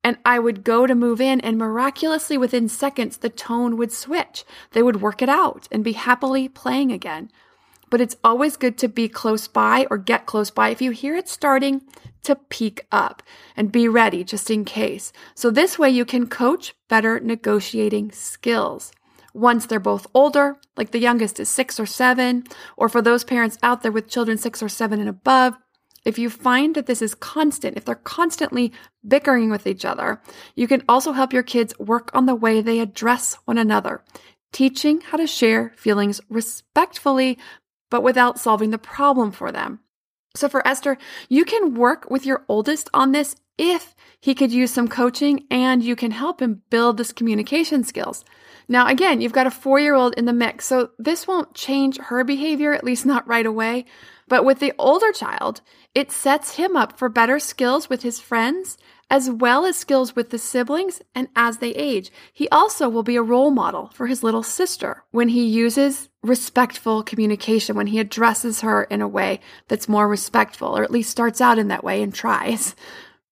and 0.04 0.16
I 0.24 0.38
would 0.38 0.62
go 0.62 0.86
to 0.86 0.94
move 0.94 1.20
in 1.20 1.40
and 1.40 1.58
miraculously 1.58 2.38
within 2.38 2.68
seconds 2.68 3.16
the 3.16 3.28
tone 3.28 3.76
would 3.78 3.90
switch. 3.90 4.44
They 4.70 4.82
would 4.84 5.02
work 5.02 5.22
it 5.22 5.28
out 5.28 5.66
and 5.72 5.82
be 5.82 5.94
happily 5.94 6.48
playing 6.48 6.92
again. 6.92 7.32
But 7.90 8.00
it's 8.00 8.16
always 8.22 8.56
good 8.56 8.78
to 8.78 8.88
be 8.88 9.08
close 9.08 9.48
by 9.48 9.88
or 9.90 9.98
get 9.98 10.24
close 10.24 10.52
by 10.52 10.68
if 10.68 10.80
you 10.80 10.92
hear 10.92 11.16
it 11.16 11.28
starting 11.28 11.82
to 12.24 12.36
peak 12.36 12.86
up 12.92 13.22
and 13.56 13.72
be 13.72 13.88
ready 13.88 14.24
just 14.24 14.50
in 14.50 14.64
case. 14.64 15.12
So 15.34 15.50
this 15.50 15.78
way 15.78 15.90
you 15.90 16.04
can 16.04 16.26
coach 16.26 16.74
better 16.88 17.20
negotiating 17.20 18.12
skills. 18.12 18.92
Once 19.34 19.66
they're 19.66 19.80
both 19.80 20.06
older, 20.14 20.58
like 20.76 20.90
the 20.90 20.98
youngest 20.98 21.40
is 21.40 21.48
six 21.48 21.80
or 21.80 21.86
seven, 21.86 22.44
or 22.76 22.88
for 22.88 23.00
those 23.00 23.24
parents 23.24 23.58
out 23.62 23.82
there 23.82 23.92
with 23.92 24.08
children 24.08 24.36
six 24.36 24.62
or 24.62 24.68
seven 24.68 25.00
and 25.00 25.08
above, 25.08 25.56
if 26.04 26.18
you 26.18 26.28
find 26.28 26.74
that 26.74 26.86
this 26.86 27.00
is 27.00 27.14
constant, 27.14 27.76
if 27.76 27.84
they're 27.84 27.94
constantly 27.94 28.72
bickering 29.06 29.50
with 29.50 29.66
each 29.66 29.84
other, 29.84 30.20
you 30.54 30.66
can 30.66 30.82
also 30.88 31.12
help 31.12 31.32
your 31.32 31.44
kids 31.44 31.78
work 31.78 32.10
on 32.12 32.26
the 32.26 32.34
way 32.34 32.60
they 32.60 32.80
address 32.80 33.34
one 33.44 33.56
another, 33.56 34.02
teaching 34.52 35.00
how 35.00 35.16
to 35.16 35.26
share 35.26 35.72
feelings 35.76 36.20
respectfully, 36.28 37.38
but 37.88 38.02
without 38.02 38.38
solving 38.38 38.70
the 38.70 38.78
problem 38.78 39.30
for 39.30 39.52
them. 39.52 39.80
So 40.34 40.48
for 40.48 40.66
Esther, 40.66 40.96
you 41.28 41.44
can 41.44 41.74
work 41.74 42.10
with 42.10 42.24
your 42.24 42.44
oldest 42.48 42.88
on 42.94 43.12
this 43.12 43.36
if 43.58 43.94
he 44.18 44.34
could 44.34 44.50
use 44.50 44.72
some 44.72 44.88
coaching 44.88 45.46
and 45.50 45.82
you 45.82 45.94
can 45.94 46.10
help 46.10 46.40
him 46.40 46.62
build 46.70 46.96
this 46.96 47.12
communication 47.12 47.84
skills. 47.84 48.24
Now, 48.68 48.86
again, 48.86 49.20
you've 49.20 49.32
got 49.32 49.46
a 49.46 49.50
four 49.50 49.78
year 49.78 49.94
old 49.94 50.14
in 50.14 50.24
the 50.24 50.32
mix, 50.32 50.64
so 50.64 50.90
this 50.98 51.26
won't 51.26 51.54
change 51.54 51.98
her 51.98 52.24
behavior, 52.24 52.72
at 52.72 52.84
least 52.84 53.04
not 53.04 53.26
right 53.26 53.44
away. 53.44 53.84
But 54.28 54.44
with 54.44 54.60
the 54.60 54.72
older 54.78 55.12
child, 55.12 55.60
it 55.94 56.10
sets 56.10 56.54
him 56.54 56.76
up 56.76 56.98
for 56.98 57.08
better 57.10 57.38
skills 57.38 57.90
with 57.90 58.02
his 58.02 58.20
friends 58.20 58.78
as 59.12 59.28
well 59.28 59.66
as 59.66 59.76
skills 59.76 60.16
with 60.16 60.30
the 60.30 60.38
siblings 60.38 61.02
and 61.14 61.28
as 61.36 61.58
they 61.58 61.68
age. 61.72 62.10
He 62.32 62.48
also 62.48 62.88
will 62.88 63.02
be 63.02 63.16
a 63.16 63.22
role 63.22 63.50
model 63.50 63.90
for 63.92 64.06
his 64.06 64.22
little 64.22 64.42
sister 64.42 65.04
when 65.10 65.28
he 65.28 65.44
uses 65.44 66.08
respectful 66.22 67.02
communication, 67.02 67.76
when 67.76 67.88
he 67.88 68.00
addresses 68.00 68.62
her 68.62 68.84
in 68.84 69.02
a 69.02 69.06
way 69.06 69.40
that's 69.68 69.86
more 69.86 70.08
respectful, 70.08 70.74
or 70.74 70.82
at 70.82 70.90
least 70.90 71.10
starts 71.10 71.42
out 71.42 71.58
in 71.58 71.68
that 71.68 71.84
way 71.84 72.02
and 72.02 72.14
tries. 72.14 72.74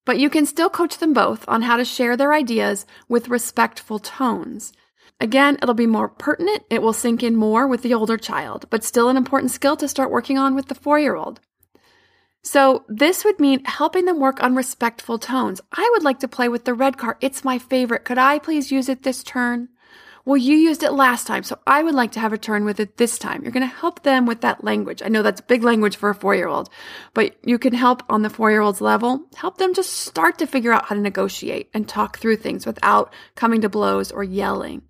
But 0.05 0.19
you 0.19 0.29
can 0.29 0.45
still 0.45 0.69
coach 0.69 0.99
them 0.99 1.15
both 1.15 1.47
on 1.49 1.63
how 1.63 1.79
to 1.79 1.85
share 1.85 2.15
their 2.15 2.35
ideas 2.35 2.85
with 3.09 3.29
respectful 3.29 3.99
tones. 3.99 4.75
Again, 5.19 5.57
it'll 5.63 5.75
be 5.75 5.87
more 5.87 6.09
pertinent, 6.09 6.63
it 6.69 6.83
will 6.83 6.93
sink 6.93 7.23
in 7.23 7.37
more 7.37 7.67
with 7.67 7.81
the 7.81 7.95
older 7.95 8.19
child, 8.19 8.67
but 8.69 8.85
still 8.85 9.09
an 9.09 9.17
important 9.17 9.51
skill 9.51 9.79
to 9.79 9.89
start 9.89 10.11
working 10.11 10.37
on 10.37 10.55
with 10.55 10.67
the 10.67 10.75
four 10.75 10.99
year 10.99 11.17
old. 11.17 11.41
So, 12.43 12.85
this 12.89 13.25
would 13.25 13.39
mean 13.39 13.65
helping 13.65 14.07
them 14.07 14.19
work 14.19 14.43
on 14.43 14.57
respectful 14.57 15.19
tones. 15.19 15.61
I 15.73 15.89
would 15.93 16.03
like 16.03 16.21
to 16.21 16.29
play 16.29 16.49
with 16.49 16.65
the 16.65 16.75
red 16.75 16.97
car. 16.97 17.19
It's 17.21 17.45
my 17.45 17.59
favorite. 17.59 18.05
Could 18.05 18.19
I 18.19 18.39
please 18.39 18.73
use 18.73 18.89
it 18.89 19.03
this 19.03 19.23
turn? 19.23 19.69
Well, 20.25 20.37
you 20.37 20.57
used 20.57 20.83
it 20.83 20.93
last 20.93 21.27
time, 21.27 21.43
so 21.43 21.59
I 21.67 21.83
would 21.83 21.95
like 21.95 22.13
to 22.13 22.21
have 22.21 22.33
a 22.33 22.39
turn 22.39 22.65
with 22.65 22.79
it 22.79 22.99
this 22.99 23.19
time. 23.19 23.43
You're 23.43 23.53
going 23.53 23.69
to 23.69 23.75
help 23.75 24.03
them 24.03 24.27
with 24.27 24.43
that 24.43 24.63
language. 24.63 25.03
I 25.03 25.09
know 25.09 25.23
that's 25.23 25.41
big 25.41 25.65
language 25.65 25.97
for 25.97 26.11
a 26.11 26.15
four 26.15 26.35
year 26.35 26.49
old, 26.49 26.69
but 27.15 27.37
you 27.45 27.59
can 27.59 27.73
help 27.73 28.03
on 28.09 28.23
the 28.23 28.31
four 28.31 28.51
year 28.51 28.61
old's 28.61 28.83
level, 28.83 29.27
help 29.35 29.57
them 29.57 29.73
just 29.73 29.93
start 29.93 30.39
to 30.39 30.47
figure 30.47 30.73
out 30.73 30.87
how 30.87 30.95
to 30.95 31.01
negotiate 31.01 31.71
and 31.73 31.89
talk 31.89 32.19
through 32.19 32.37
things 32.37 32.67
without 32.67 33.13
coming 33.35 33.63
to 33.63 33.69
blows 33.69 34.13
or 34.13 34.23
yelling. 34.23 34.83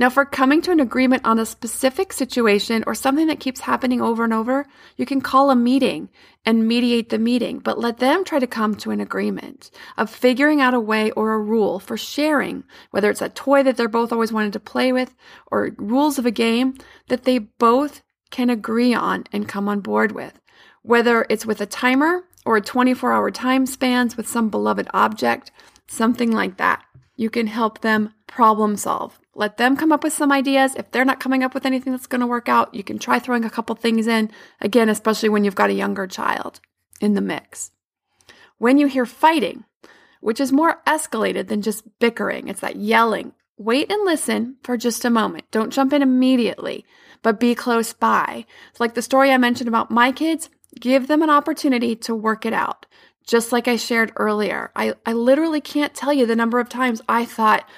Now, 0.00 0.10
for 0.10 0.24
coming 0.24 0.62
to 0.62 0.70
an 0.70 0.78
agreement 0.78 1.26
on 1.26 1.40
a 1.40 1.44
specific 1.44 2.12
situation 2.12 2.84
or 2.86 2.94
something 2.94 3.26
that 3.26 3.40
keeps 3.40 3.58
happening 3.58 4.00
over 4.00 4.22
and 4.22 4.32
over, 4.32 4.64
you 4.96 5.04
can 5.04 5.20
call 5.20 5.50
a 5.50 5.56
meeting 5.56 6.08
and 6.46 6.68
mediate 6.68 7.08
the 7.08 7.18
meeting, 7.18 7.58
but 7.58 7.80
let 7.80 7.98
them 7.98 8.24
try 8.24 8.38
to 8.38 8.46
come 8.46 8.76
to 8.76 8.92
an 8.92 9.00
agreement 9.00 9.72
of 9.96 10.08
figuring 10.08 10.60
out 10.60 10.72
a 10.72 10.78
way 10.78 11.10
or 11.10 11.32
a 11.32 11.40
rule 11.40 11.80
for 11.80 11.96
sharing, 11.96 12.62
whether 12.92 13.10
it's 13.10 13.20
a 13.20 13.28
toy 13.28 13.64
that 13.64 13.76
they're 13.76 13.88
both 13.88 14.12
always 14.12 14.32
wanted 14.32 14.52
to 14.52 14.60
play 14.60 14.92
with 14.92 15.16
or 15.50 15.74
rules 15.78 16.16
of 16.16 16.24
a 16.24 16.30
game 16.30 16.74
that 17.08 17.24
they 17.24 17.38
both 17.38 18.02
can 18.30 18.50
agree 18.50 18.94
on 18.94 19.24
and 19.32 19.48
come 19.48 19.68
on 19.68 19.80
board 19.80 20.12
with. 20.12 20.38
Whether 20.82 21.26
it's 21.28 21.44
with 21.44 21.60
a 21.60 21.66
timer 21.66 22.22
or 22.46 22.56
a 22.56 22.62
24 22.62 23.12
hour 23.12 23.32
time 23.32 23.66
spans 23.66 24.16
with 24.16 24.28
some 24.28 24.48
beloved 24.48 24.86
object, 24.94 25.50
something 25.88 26.30
like 26.30 26.56
that. 26.58 26.84
You 27.16 27.30
can 27.30 27.48
help 27.48 27.80
them 27.80 28.14
problem 28.28 28.76
solve 28.76 29.18
let 29.38 29.56
them 29.56 29.76
come 29.76 29.92
up 29.92 30.02
with 30.02 30.12
some 30.12 30.32
ideas. 30.32 30.74
If 30.74 30.90
they're 30.90 31.04
not 31.04 31.20
coming 31.20 31.44
up 31.44 31.54
with 31.54 31.64
anything 31.64 31.92
that's 31.92 32.08
going 32.08 32.20
to 32.20 32.26
work 32.26 32.48
out, 32.48 32.74
you 32.74 32.82
can 32.82 32.98
try 32.98 33.20
throwing 33.20 33.44
a 33.44 33.50
couple 33.50 33.76
things 33.76 34.08
in. 34.08 34.32
Again, 34.60 34.88
especially 34.88 35.28
when 35.28 35.44
you've 35.44 35.54
got 35.54 35.70
a 35.70 35.74
younger 35.74 36.08
child 36.08 36.60
in 37.00 37.14
the 37.14 37.20
mix. 37.20 37.70
When 38.58 38.78
you 38.78 38.88
hear 38.88 39.06
fighting, 39.06 39.62
which 40.20 40.40
is 40.40 40.50
more 40.50 40.82
escalated 40.88 41.46
than 41.46 41.62
just 41.62 41.84
bickering, 42.00 42.48
it's 42.48 42.60
that 42.60 42.76
yelling. 42.76 43.32
Wait 43.56 43.90
and 43.92 44.04
listen 44.04 44.56
for 44.64 44.76
just 44.76 45.04
a 45.04 45.10
moment. 45.10 45.44
Don't 45.52 45.72
jump 45.72 45.92
in 45.92 46.02
immediately, 46.02 46.84
but 47.22 47.38
be 47.38 47.54
close 47.54 47.92
by. 47.92 48.44
It's 48.70 48.80
like 48.80 48.94
the 48.94 49.02
story 49.02 49.30
I 49.30 49.38
mentioned 49.38 49.68
about 49.68 49.88
my 49.88 50.10
kids, 50.10 50.50
give 50.80 51.06
them 51.06 51.22
an 51.22 51.30
opportunity 51.30 51.94
to 51.94 52.14
work 52.14 52.44
it 52.44 52.52
out. 52.52 52.86
Just 53.24 53.52
like 53.52 53.68
I 53.68 53.76
shared 53.76 54.12
earlier, 54.16 54.72
I, 54.74 54.94
I 55.06 55.12
literally 55.12 55.60
can't 55.60 55.94
tell 55.94 56.12
you 56.12 56.26
the 56.26 56.34
number 56.34 56.58
of 56.58 56.68
times 56.68 57.02
I 57.08 57.24
thought, 57.24 57.68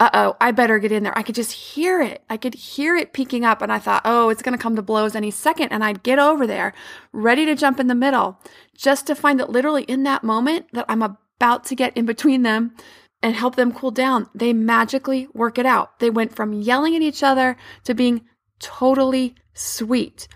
uh 0.00 0.10
oh, 0.14 0.36
I 0.40 0.50
better 0.50 0.78
get 0.78 0.92
in 0.92 1.02
there. 1.02 1.16
I 1.16 1.22
could 1.22 1.34
just 1.34 1.52
hear 1.52 2.00
it. 2.00 2.22
I 2.30 2.38
could 2.38 2.54
hear 2.54 2.96
it 2.96 3.12
peaking 3.12 3.44
up. 3.44 3.60
And 3.60 3.70
I 3.70 3.78
thought, 3.78 4.02
oh, 4.06 4.30
it's 4.30 4.40
going 4.40 4.56
to 4.56 4.62
come 4.62 4.74
to 4.76 4.82
blows 4.82 5.14
any 5.14 5.30
second. 5.30 5.68
And 5.68 5.84
I'd 5.84 6.02
get 6.02 6.18
over 6.18 6.46
there, 6.46 6.72
ready 7.12 7.44
to 7.44 7.54
jump 7.54 7.78
in 7.78 7.86
the 7.86 7.94
middle, 7.94 8.40
just 8.74 9.06
to 9.08 9.14
find 9.14 9.38
that 9.38 9.50
literally 9.50 9.82
in 9.82 10.02
that 10.04 10.24
moment 10.24 10.66
that 10.72 10.86
I'm 10.88 11.02
about 11.02 11.64
to 11.64 11.74
get 11.74 11.94
in 11.96 12.06
between 12.06 12.42
them 12.42 12.74
and 13.22 13.34
help 13.34 13.56
them 13.56 13.72
cool 13.72 13.90
down, 13.90 14.30
they 14.34 14.54
magically 14.54 15.28
work 15.34 15.58
it 15.58 15.66
out. 15.66 15.98
They 15.98 16.08
went 16.08 16.34
from 16.34 16.54
yelling 16.54 16.96
at 16.96 17.02
each 17.02 17.22
other 17.22 17.58
to 17.84 17.94
being 17.94 18.22
totally 18.58 19.34
sweet, 19.52 20.28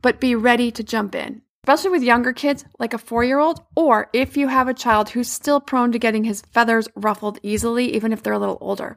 but 0.00 0.20
be 0.20 0.34
ready 0.34 0.70
to 0.70 0.82
jump 0.82 1.14
in. 1.14 1.42
Especially 1.64 1.90
with 1.90 2.02
younger 2.02 2.32
kids, 2.32 2.64
like 2.78 2.94
a 2.94 2.98
four 2.98 3.22
year 3.22 3.38
old, 3.38 3.60
or 3.76 4.08
if 4.14 4.34
you 4.38 4.48
have 4.48 4.66
a 4.66 4.74
child 4.74 5.10
who's 5.10 5.30
still 5.30 5.60
prone 5.60 5.92
to 5.92 5.98
getting 5.98 6.24
his 6.24 6.40
feathers 6.40 6.88
ruffled 6.96 7.38
easily, 7.42 7.94
even 7.94 8.14
if 8.14 8.22
they're 8.22 8.32
a 8.32 8.38
little 8.38 8.56
older. 8.62 8.96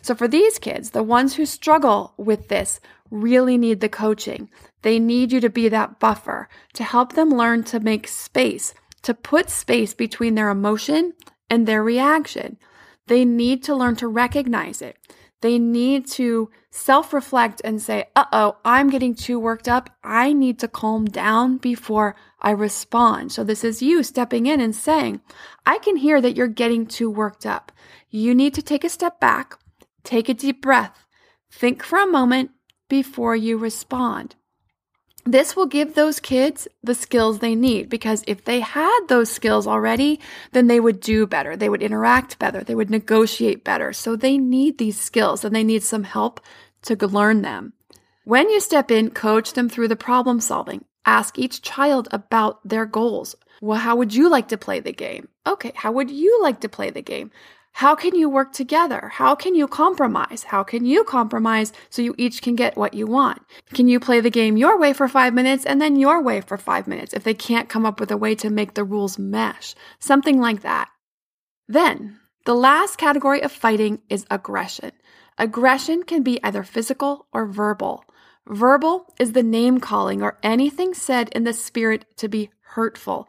So 0.00 0.14
for 0.14 0.28
these 0.28 0.58
kids, 0.58 0.90
the 0.90 1.02
ones 1.02 1.34
who 1.34 1.46
struggle 1.46 2.14
with 2.16 2.48
this 2.48 2.80
really 3.10 3.58
need 3.58 3.80
the 3.80 3.88
coaching. 3.88 4.48
They 4.82 4.98
need 4.98 5.32
you 5.32 5.40
to 5.40 5.50
be 5.50 5.68
that 5.68 6.00
buffer 6.00 6.48
to 6.74 6.84
help 6.84 7.12
them 7.12 7.30
learn 7.30 7.62
to 7.64 7.80
make 7.80 8.08
space, 8.08 8.74
to 9.02 9.14
put 9.14 9.50
space 9.50 9.94
between 9.94 10.34
their 10.34 10.48
emotion 10.48 11.12
and 11.50 11.66
their 11.66 11.82
reaction. 11.82 12.56
They 13.06 13.24
need 13.24 13.62
to 13.64 13.74
learn 13.74 13.96
to 13.96 14.08
recognize 14.08 14.80
it. 14.80 14.96
They 15.42 15.58
need 15.58 16.06
to 16.12 16.50
self 16.70 17.12
reflect 17.12 17.60
and 17.64 17.82
say, 17.82 18.06
uh 18.14 18.24
oh, 18.32 18.56
I'm 18.64 18.88
getting 18.90 19.14
too 19.14 19.38
worked 19.38 19.68
up. 19.68 19.90
I 20.02 20.32
need 20.32 20.60
to 20.60 20.68
calm 20.68 21.04
down 21.04 21.58
before 21.58 22.14
I 22.40 22.52
respond. 22.52 23.32
So 23.32 23.42
this 23.42 23.64
is 23.64 23.82
you 23.82 24.04
stepping 24.04 24.46
in 24.46 24.60
and 24.60 24.74
saying, 24.74 25.20
I 25.66 25.78
can 25.78 25.96
hear 25.96 26.20
that 26.20 26.36
you're 26.36 26.46
getting 26.46 26.86
too 26.86 27.10
worked 27.10 27.44
up. 27.44 27.72
You 28.08 28.34
need 28.34 28.54
to 28.54 28.62
take 28.62 28.84
a 28.84 28.88
step 28.88 29.18
back, 29.18 29.58
take 30.04 30.28
a 30.28 30.34
deep 30.34 30.62
breath, 30.62 31.06
think 31.50 31.82
for 31.82 31.98
a 31.98 32.06
moment 32.06 32.50
before 32.88 33.36
you 33.36 33.56
respond. 33.56 34.36
This 35.24 35.54
will 35.54 35.66
give 35.66 35.94
those 35.94 36.18
kids 36.18 36.66
the 36.82 36.96
skills 36.96 37.38
they 37.38 37.54
need 37.54 37.88
because 37.88 38.24
if 38.26 38.44
they 38.44 38.58
had 38.58 39.00
those 39.06 39.30
skills 39.30 39.68
already, 39.68 40.18
then 40.50 40.66
they 40.66 40.80
would 40.80 40.98
do 40.98 41.28
better. 41.28 41.56
They 41.56 41.68
would 41.68 41.82
interact 41.82 42.40
better. 42.40 42.64
They 42.64 42.74
would 42.74 42.90
negotiate 42.90 43.62
better. 43.62 43.92
So 43.92 44.16
they 44.16 44.36
need 44.36 44.78
these 44.78 45.00
skills 45.00 45.44
and 45.44 45.54
they 45.54 45.62
need 45.62 45.84
some 45.84 46.02
help 46.02 46.40
to 46.82 46.96
learn 47.06 47.42
them. 47.42 47.72
When 48.24 48.50
you 48.50 48.58
step 48.60 48.90
in, 48.90 49.10
coach 49.10 49.52
them 49.52 49.68
through 49.68 49.88
the 49.88 49.96
problem 49.96 50.40
solving. 50.40 50.84
Ask 51.04 51.38
each 51.38 51.62
child 51.62 52.08
about 52.10 52.66
their 52.68 52.86
goals. 52.86 53.36
Well, 53.60 53.78
how 53.78 53.94
would 53.96 54.12
you 54.12 54.28
like 54.28 54.48
to 54.48 54.58
play 54.58 54.80
the 54.80 54.92
game? 54.92 55.28
Okay, 55.46 55.72
how 55.74 55.92
would 55.92 56.10
you 56.10 56.40
like 56.42 56.60
to 56.60 56.68
play 56.68 56.90
the 56.90 57.02
game? 57.02 57.30
How 57.72 57.94
can 57.94 58.14
you 58.14 58.28
work 58.28 58.52
together? 58.52 59.10
How 59.14 59.34
can 59.34 59.54
you 59.54 59.66
compromise? 59.66 60.44
How 60.44 60.62
can 60.62 60.84
you 60.84 61.04
compromise 61.04 61.72
so 61.90 62.02
you 62.02 62.14
each 62.18 62.42
can 62.42 62.54
get 62.54 62.76
what 62.76 62.94
you 62.94 63.06
want? 63.06 63.42
Can 63.72 63.88
you 63.88 63.98
play 63.98 64.20
the 64.20 64.30
game 64.30 64.56
your 64.56 64.78
way 64.78 64.92
for 64.92 65.08
five 65.08 65.34
minutes 65.34 65.64
and 65.64 65.80
then 65.80 65.96
your 65.96 66.22
way 66.22 66.42
for 66.42 66.56
five 66.58 66.86
minutes 66.86 67.12
if 67.14 67.24
they 67.24 67.34
can't 67.34 67.68
come 67.68 67.86
up 67.86 67.98
with 67.98 68.10
a 68.10 68.16
way 68.16 68.34
to 68.36 68.50
make 68.50 68.74
the 68.74 68.84
rules 68.84 69.18
mesh? 69.18 69.74
Something 69.98 70.38
like 70.40 70.60
that. 70.60 70.90
Then, 71.66 72.20
the 72.44 72.54
last 72.54 72.98
category 72.98 73.42
of 73.42 73.50
fighting 73.50 74.00
is 74.08 74.26
aggression. 74.30 74.92
Aggression 75.38 76.02
can 76.02 76.22
be 76.22 76.42
either 76.44 76.62
physical 76.62 77.26
or 77.32 77.46
verbal. 77.46 78.04
Verbal 78.46 79.06
is 79.18 79.32
the 79.32 79.42
name 79.42 79.80
calling 79.80 80.22
or 80.22 80.38
anything 80.42 80.92
said 80.92 81.30
in 81.30 81.44
the 81.44 81.52
spirit 81.52 82.04
to 82.16 82.28
be 82.28 82.50
hurtful. 82.60 83.28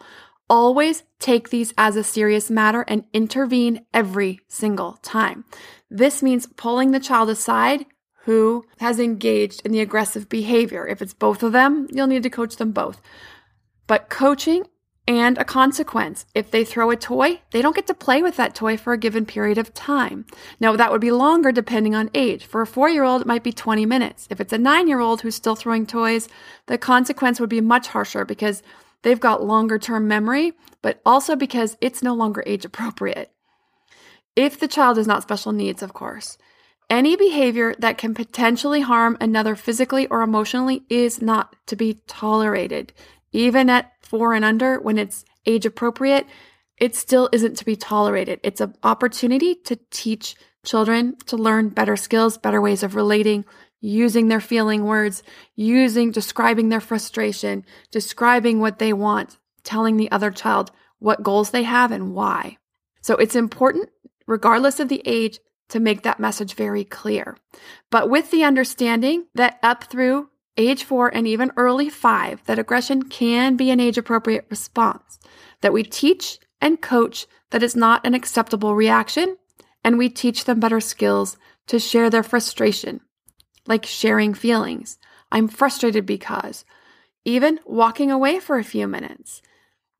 Always 0.50 1.04
take 1.20 1.50
these 1.50 1.74
as 1.78 1.96
a 1.96 2.04
serious 2.04 2.50
matter 2.50 2.84
and 2.88 3.06
intervene 3.14 3.86
every 3.94 4.40
single 4.48 4.94
time. 5.02 5.46
This 5.90 6.22
means 6.22 6.48
pulling 6.58 6.92
the 6.92 7.00
child 7.00 7.30
aside 7.30 7.86
who 8.26 8.66
has 8.80 9.00
engaged 9.00 9.62
in 9.66 9.72
the 9.72 9.82
aggressive 9.82 10.30
behavior. 10.30 10.88
If 10.88 11.02
it's 11.02 11.14
both 11.14 11.44
of 11.44 11.52
them, 11.52 11.88
you'll 11.92 12.08
need 12.08 12.24
to 12.24 12.30
coach 12.30 12.56
them 12.56 12.72
both. 12.72 13.02
But 13.88 14.10
coaching 14.10 14.66
and 15.08 15.38
a 15.38 15.44
consequence. 15.44 16.26
If 16.34 16.52
they 16.52 16.64
throw 16.64 16.90
a 16.90 16.96
toy, 16.96 17.42
they 17.52 17.62
don't 17.62 17.76
get 17.76 17.88
to 17.88 17.94
play 17.94 18.22
with 18.22 18.38
that 18.38 18.56
toy 18.56 18.78
for 18.78 18.94
a 18.94 18.98
given 18.98 19.26
period 19.26 19.58
of 19.58 19.74
time. 19.74 20.26
Now, 20.60 20.76
that 20.76 20.92
would 20.92 21.02
be 21.02 21.12
longer 21.12 21.52
depending 21.52 21.94
on 21.94 22.10
age. 22.14 22.46
For 22.46 22.62
a 22.62 22.68
four 22.68 22.90
year 22.90 23.04
old, 23.04 23.22
it 23.22 23.28
might 23.28 23.44
be 23.44 23.52
20 23.52 23.86
minutes. 23.86 24.28
If 24.30 24.40
it's 24.40 24.54
a 24.54 24.58
nine 24.58 24.88
year 24.88 25.00
old 25.00 25.22
who's 25.22 25.36
still 25.36 25.56
throwing 25.56 25.86
toys, 25.86 26.30
the 26.68 26.78
consequence 26.78 27.40
would 27.40 27.50
be 27.50 27.62
much 27.62 27.88
harsher 27.88 28.24
because 28.24 28.64
They've 29.04 29.20
got 29.20 29.44
longer 29.44 29.78
term 29.78 30.08
memory, 30.08 30.54
but 30.82 31.02
also 31.06 31.36
because 31.36 31.78
it's 31.82 32.02
no 32.02 32.14
longer 32.14 32.44
age 32.46 32.66
appropriate. 32.66 33.32
If 34.36 34.60
the 34.60 34.68
child 34.68 34.98
is 34.98 35.08
not 35.08 35.22
special 35.22 35.52
needs, 35.52 35.84
of 35.84 35.94
course. 35.94 36.38
Any 36.90 37.16
behavior 37.16 37.76
that 37.80 37.98
can 37.98 38.14
potentially 38.14 38.82
harm 38.82 39.18
another 39.22 39.56
physically 39.56 40.08
or 40.08 40.22
emotionally 40.22 40.84
is 40.90 41.22
not 41.22 41.56
to 41.68 41.76
be 41.76 42.02
tolerated. 42.08 42.94
Even 43.32 43.70
at 43.70 43.92
four 44.02 44.34
and 44.34 44.44
under, 44.44 44.80
when 44.80 44.98
it's 44.98 45.26
age 45.46 45.66
appropriate, 45.66 46.28
it 46.78 46.96
still 46.96 47.30
isn't 47.32 47.58
to 47.58 47.66
be 47.66 47.76
tolerated. 47.76 48.40
It's 48.44 48.62
an 48.62 48.76
opportunity 48.84 49.56
to 49.66 49.80
teach 49.92 50.36
children 50.66 51.16
to 51.26 51.38
learn 51.38 51.70
better 51.70 51.96
skills, 51.96 52.38
better 52.38 52.62
ways 52.62 52.84
of 52.84 52.96
relating, 52.96 53.46
using 53.84 54.30
their 54.30 54.40
feeling 54.40 54.86
words, 54.86 55.22
using, 55.56 56.10
describing 56.10 56.70
their 56.70 56.80
frustration, 56.80 57.66
describing 57.92 58.60
what 58.60 58.80
they 58.80 58.94
want, 58.94 59.38
telling 59.64 59.98
the 59.98 60.10
other 60.10 60.32
child 60.32 60.72
what 61.00 61.22
goals 61.22 61.52
they 61.52 61.64
have 61.64 61.92
and 61.92 62.14
why. 62.14 62.58
So 63.02 63.16
it's 63.16 63.36
important, 63.36 63.90
regardless 64.26 64.80
of 64.80 64.88
the 64.88 65.02
age, 65.06 65.38
to 65.68 65.82
make 65.82 66.04
that 66.04 66.20
message 66.20 66.54
very 66.54 66.86
clear. 66.86 67.36
But 67.92 68.10
with 68.10 68.32
the 68.32 68.46
understanding 68.46 69.26
that 69.36 69.60
up 69.62 69.84
through 69.84 70.30
age 70.56 70.86
four 70.86 71.14
and 71.14 71.28
even 71.28 71.52
early 71.58 71.90
five, 71.90 72.42
that 72.46 72.60
aggression 72.60 73.04
can 73.04 73.58
be 73.58 73.70
an 73.70 73.82
age 73.82 73.98
appropriate 73.98 74.46
response, 74.50 75.20
that 75.60 75.74
we 75.74 75.84
teach 75.84 76.40
and 76.62 76.82
coach 76.82 77.28
that 77.50 77.64
it's 77.64 77.76
not 77.76 78.06
an 78.06 78.14
acceptable 78.14 78.76
reaction, 78.76 79.36
and 79.84 79.98
we 79.98 80.08
teach 80.08 80.46
them 80.46 80.62
better 80.62 80.80
skills 80.80 81.36
to 81.68 81.80
share 81.80 82.10
their 82.10 82.24
frustration, 82.24 83.02
like 83.68 83.86
sharing 83.86 84.34
feelings. 84.34 84.98
I'm 85.32 85.48
frustrated 85.48 86.06
because, 86.06 86.66
even 87.26 87.60
walking 87.66 88.12
away 88.12 88.40
for 88.40 88.58
a 88.58 88.64
few 88.64 88.88
minutes. 88.88 89.42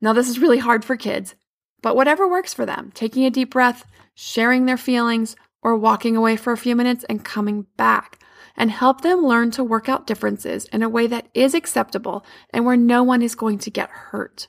Now, 0.00 0.12
this 0.12 0.28
is 0.28 0.38
really 0.38 0.58
hard 0.58 0.84
for 0.84 0.96
kids, 0.96 1.34
but 1.82 1.96
whatever 1.96 2.28
works 2.28 2.52
for 2.54 2.66
them, 2.66 2.90
taking 2.94 3.24
a 3.24 3.30
deep 3.30 3.50
breath, 3.50 3.84
sharing 4.14 4.66
their 4.66 4.76
feelings, 4.76 5.36
or 5.62 5.76
walking 5.76 6.16
away 6.16 6.36
for 6.36 6.52
a 6.52 6.58
few 6.58 6.76
minutes 6.76 7.04
and 7.08 7.24
coming 7.24 7.66
back 7.76 8.22
and 8.56 8.70
help 8.70 9.00
them 9.00 9.26
learn 9.26 9.50
to 9.50 9.64
work 9.64 9.88
out 9.88 10.06
differences 10.06 10.66
in 10.66 10.82
a 10.82 10.88
way 10.88 11.06
that 11.06 11.28
is 11.34 11.54
acceptable 11.54 12.24
and 12.50 12.64
where 12.64 12.76
no 12.76 13.02
one 13.02 13.22
is 13.22 13.34
going 13.34 13.58
to 13.58 13.70
get 13.70 13.88
hurt. 13.90 14.46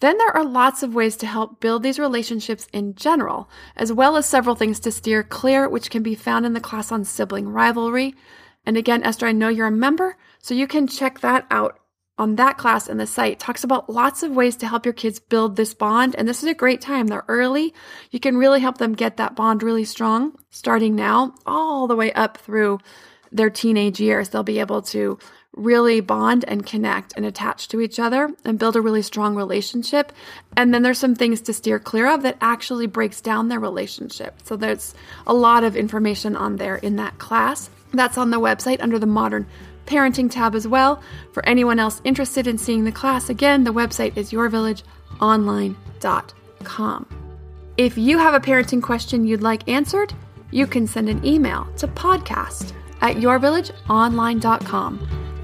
Then 0.00 0.16
there 0.18 0.36
are 0.36 0.44
lots 0.44 0.82
of 0.82 0.94
ways 0.94 1.16
to 1.16 1.26
help 1.26 1.60
build 1.60 1.82
these 1.82 1.98
relationships 1.98 2.68
in 2.72 2.94
general, 2.94 3.50
as 3.76 3.92
well 3.92 4.16
as 4.16 4.26
several 4.26 4.54
things 4.54 4.78
to 4.80 4.92
steer 4.92 5.22
clear, 5.24 5.68
which 5.68 5.90
can 5.90 6.02
be 6.02 6.14
found 6.14 6.46
in 6.46 6.52
the 6.52 6.60
class 6.60 6.92
on 6.92 7.04
sibling 7.04 7.48
rivalry. 7.48 8.14
And 8.64 8.76
again, 8.76 9.02
Esther, 9.02 9.26
I 9.26 9.32
know 9.32 9.48
you're 9.48 9.66
a 9.66 9.72
member, 9.72 10.16
so 10.40 10.54
you 10.54 10.66
can 10.66 10.86
check 10.86 11.20
that 11.20 11.46
out 11.50 11.80
on 12.18 12.36
that 12.36 12.58
class 12.58 12.88
in 12.88 12.98
the 12.98 13.06
site. 13.06 13.34
It 13.34 13.40
talks 13.40 13.64
about 13.64 13.88
lots 13.88 14.22
of 14.22 14.32
ways 14.32 14.56
to 14.56 14.68
help 14.68 14.84
your 14.84 14.92
kids 14.92 15.20
build 15.20 15.56
this 15.56 15.72
bond. 15.72 16.16
And 16.16 16.28
this 16.28 16.42
is 16.42 16.48
a 16.48 16.54
great 16.54 16.80
time. 16.80 17.06
They're 17.06 17.24
early. 17.28 17.72
You 18.10 18.20
can 18.20 18.36
really 18.36 18.60
help 18.60 18.78
them 18.78 18.94
get 18.94 19.16
that 19.16 19.36
bond 19.36 19.62
really 19.62 19.84
strong 19.84 20.36
starting 20.50 20.96
now 20.96 21.34
all 21.46 21.86
the 21.86 21.96
way 21.96 22.12
up 22.12 22.36
through 22.38 22.80
their 23.30 23.50
teenage 23.50 24.00
years. 24.00 24.28
They'll 24.28 24.42
be 24.42 24.58
able 24.58 24.82
to 24.82 25.18
really 25.56 26.00
bond 26.00 26.44
and 26.46 26.64
connect 26.64 27.12
and 27.16 27.26
attach 27.26 27.66
to 27.68 27.80
each 27.80 27.98
other 27.98 28.30
and 28.44 28.58
build 28.58 28.76
a 28.76 28.80
really 28.80 29.02
strong 29.02 29.34
relationship. 29.34 30.12
And 30.56 30.72
then 30.72 30.82
there's 30.82 30.98
some 30.98 31.14
things 31.14 31.40
to 31.42 31.52
steer 31.52 31.78
clear 31.78 32.08
of 32.08 32.22
that 32.22 32.38
actually 32.40 32.86
breaks 32.86 33.20
down 33.20 33.48
their 33.48 33.60
relationship. 33.60 34.40
So 34.44 34.56
there's 34.56 34.94
a 35.26 35.34
lot 35.34 35.64
of 35.64 35.76
information 35.76 36.36
on 36.36 36.56
there 36.56 36.76
in 36.76 36.96
that 36.96 37.18
class. 37.18 37.68
That's 37.92 38.16
on 38.18 38.30
the 38.30 38.40
website 38.40 38.80
under 38.80 38.98
the 38.98 39.06
Modern 39.06 39.46
Parenting 39.86 40.30
tab 40.30 40.54
as 40.54 40.68
well. 40.68 41.02
For 41.32 41.44
anyone 41.46 41.78
else 41.78 42.02
interested 42.04 42.46
in 42.46 42.58
seeing 42.58 42.84
the 42.84 42.92
class, 42.92 43.30
again, 43.30 43.64
the 43.64 43.72
website 43.72 44.14
is 44.16 44.30
yourvillageonline.com. 44.30 47.06
If 47.78 47.96
you 47.96 48.18
have 48.18 48.34
a 48.34 48.40
parenting 48.40 48.82
question 48.82 49.26
you'd 49.26 49.40
like 49.40 49.66
answered, 49.68 50.12
you 50.50 50.66
can 50.66 50.86
send 50.86 51.08
an 51.08 51.24
email 51.24 51.66
to 51.78 51.88
podcast 51.88 52.74
at 53.00 53.16
yourvillageonline.com. 53.16 55.27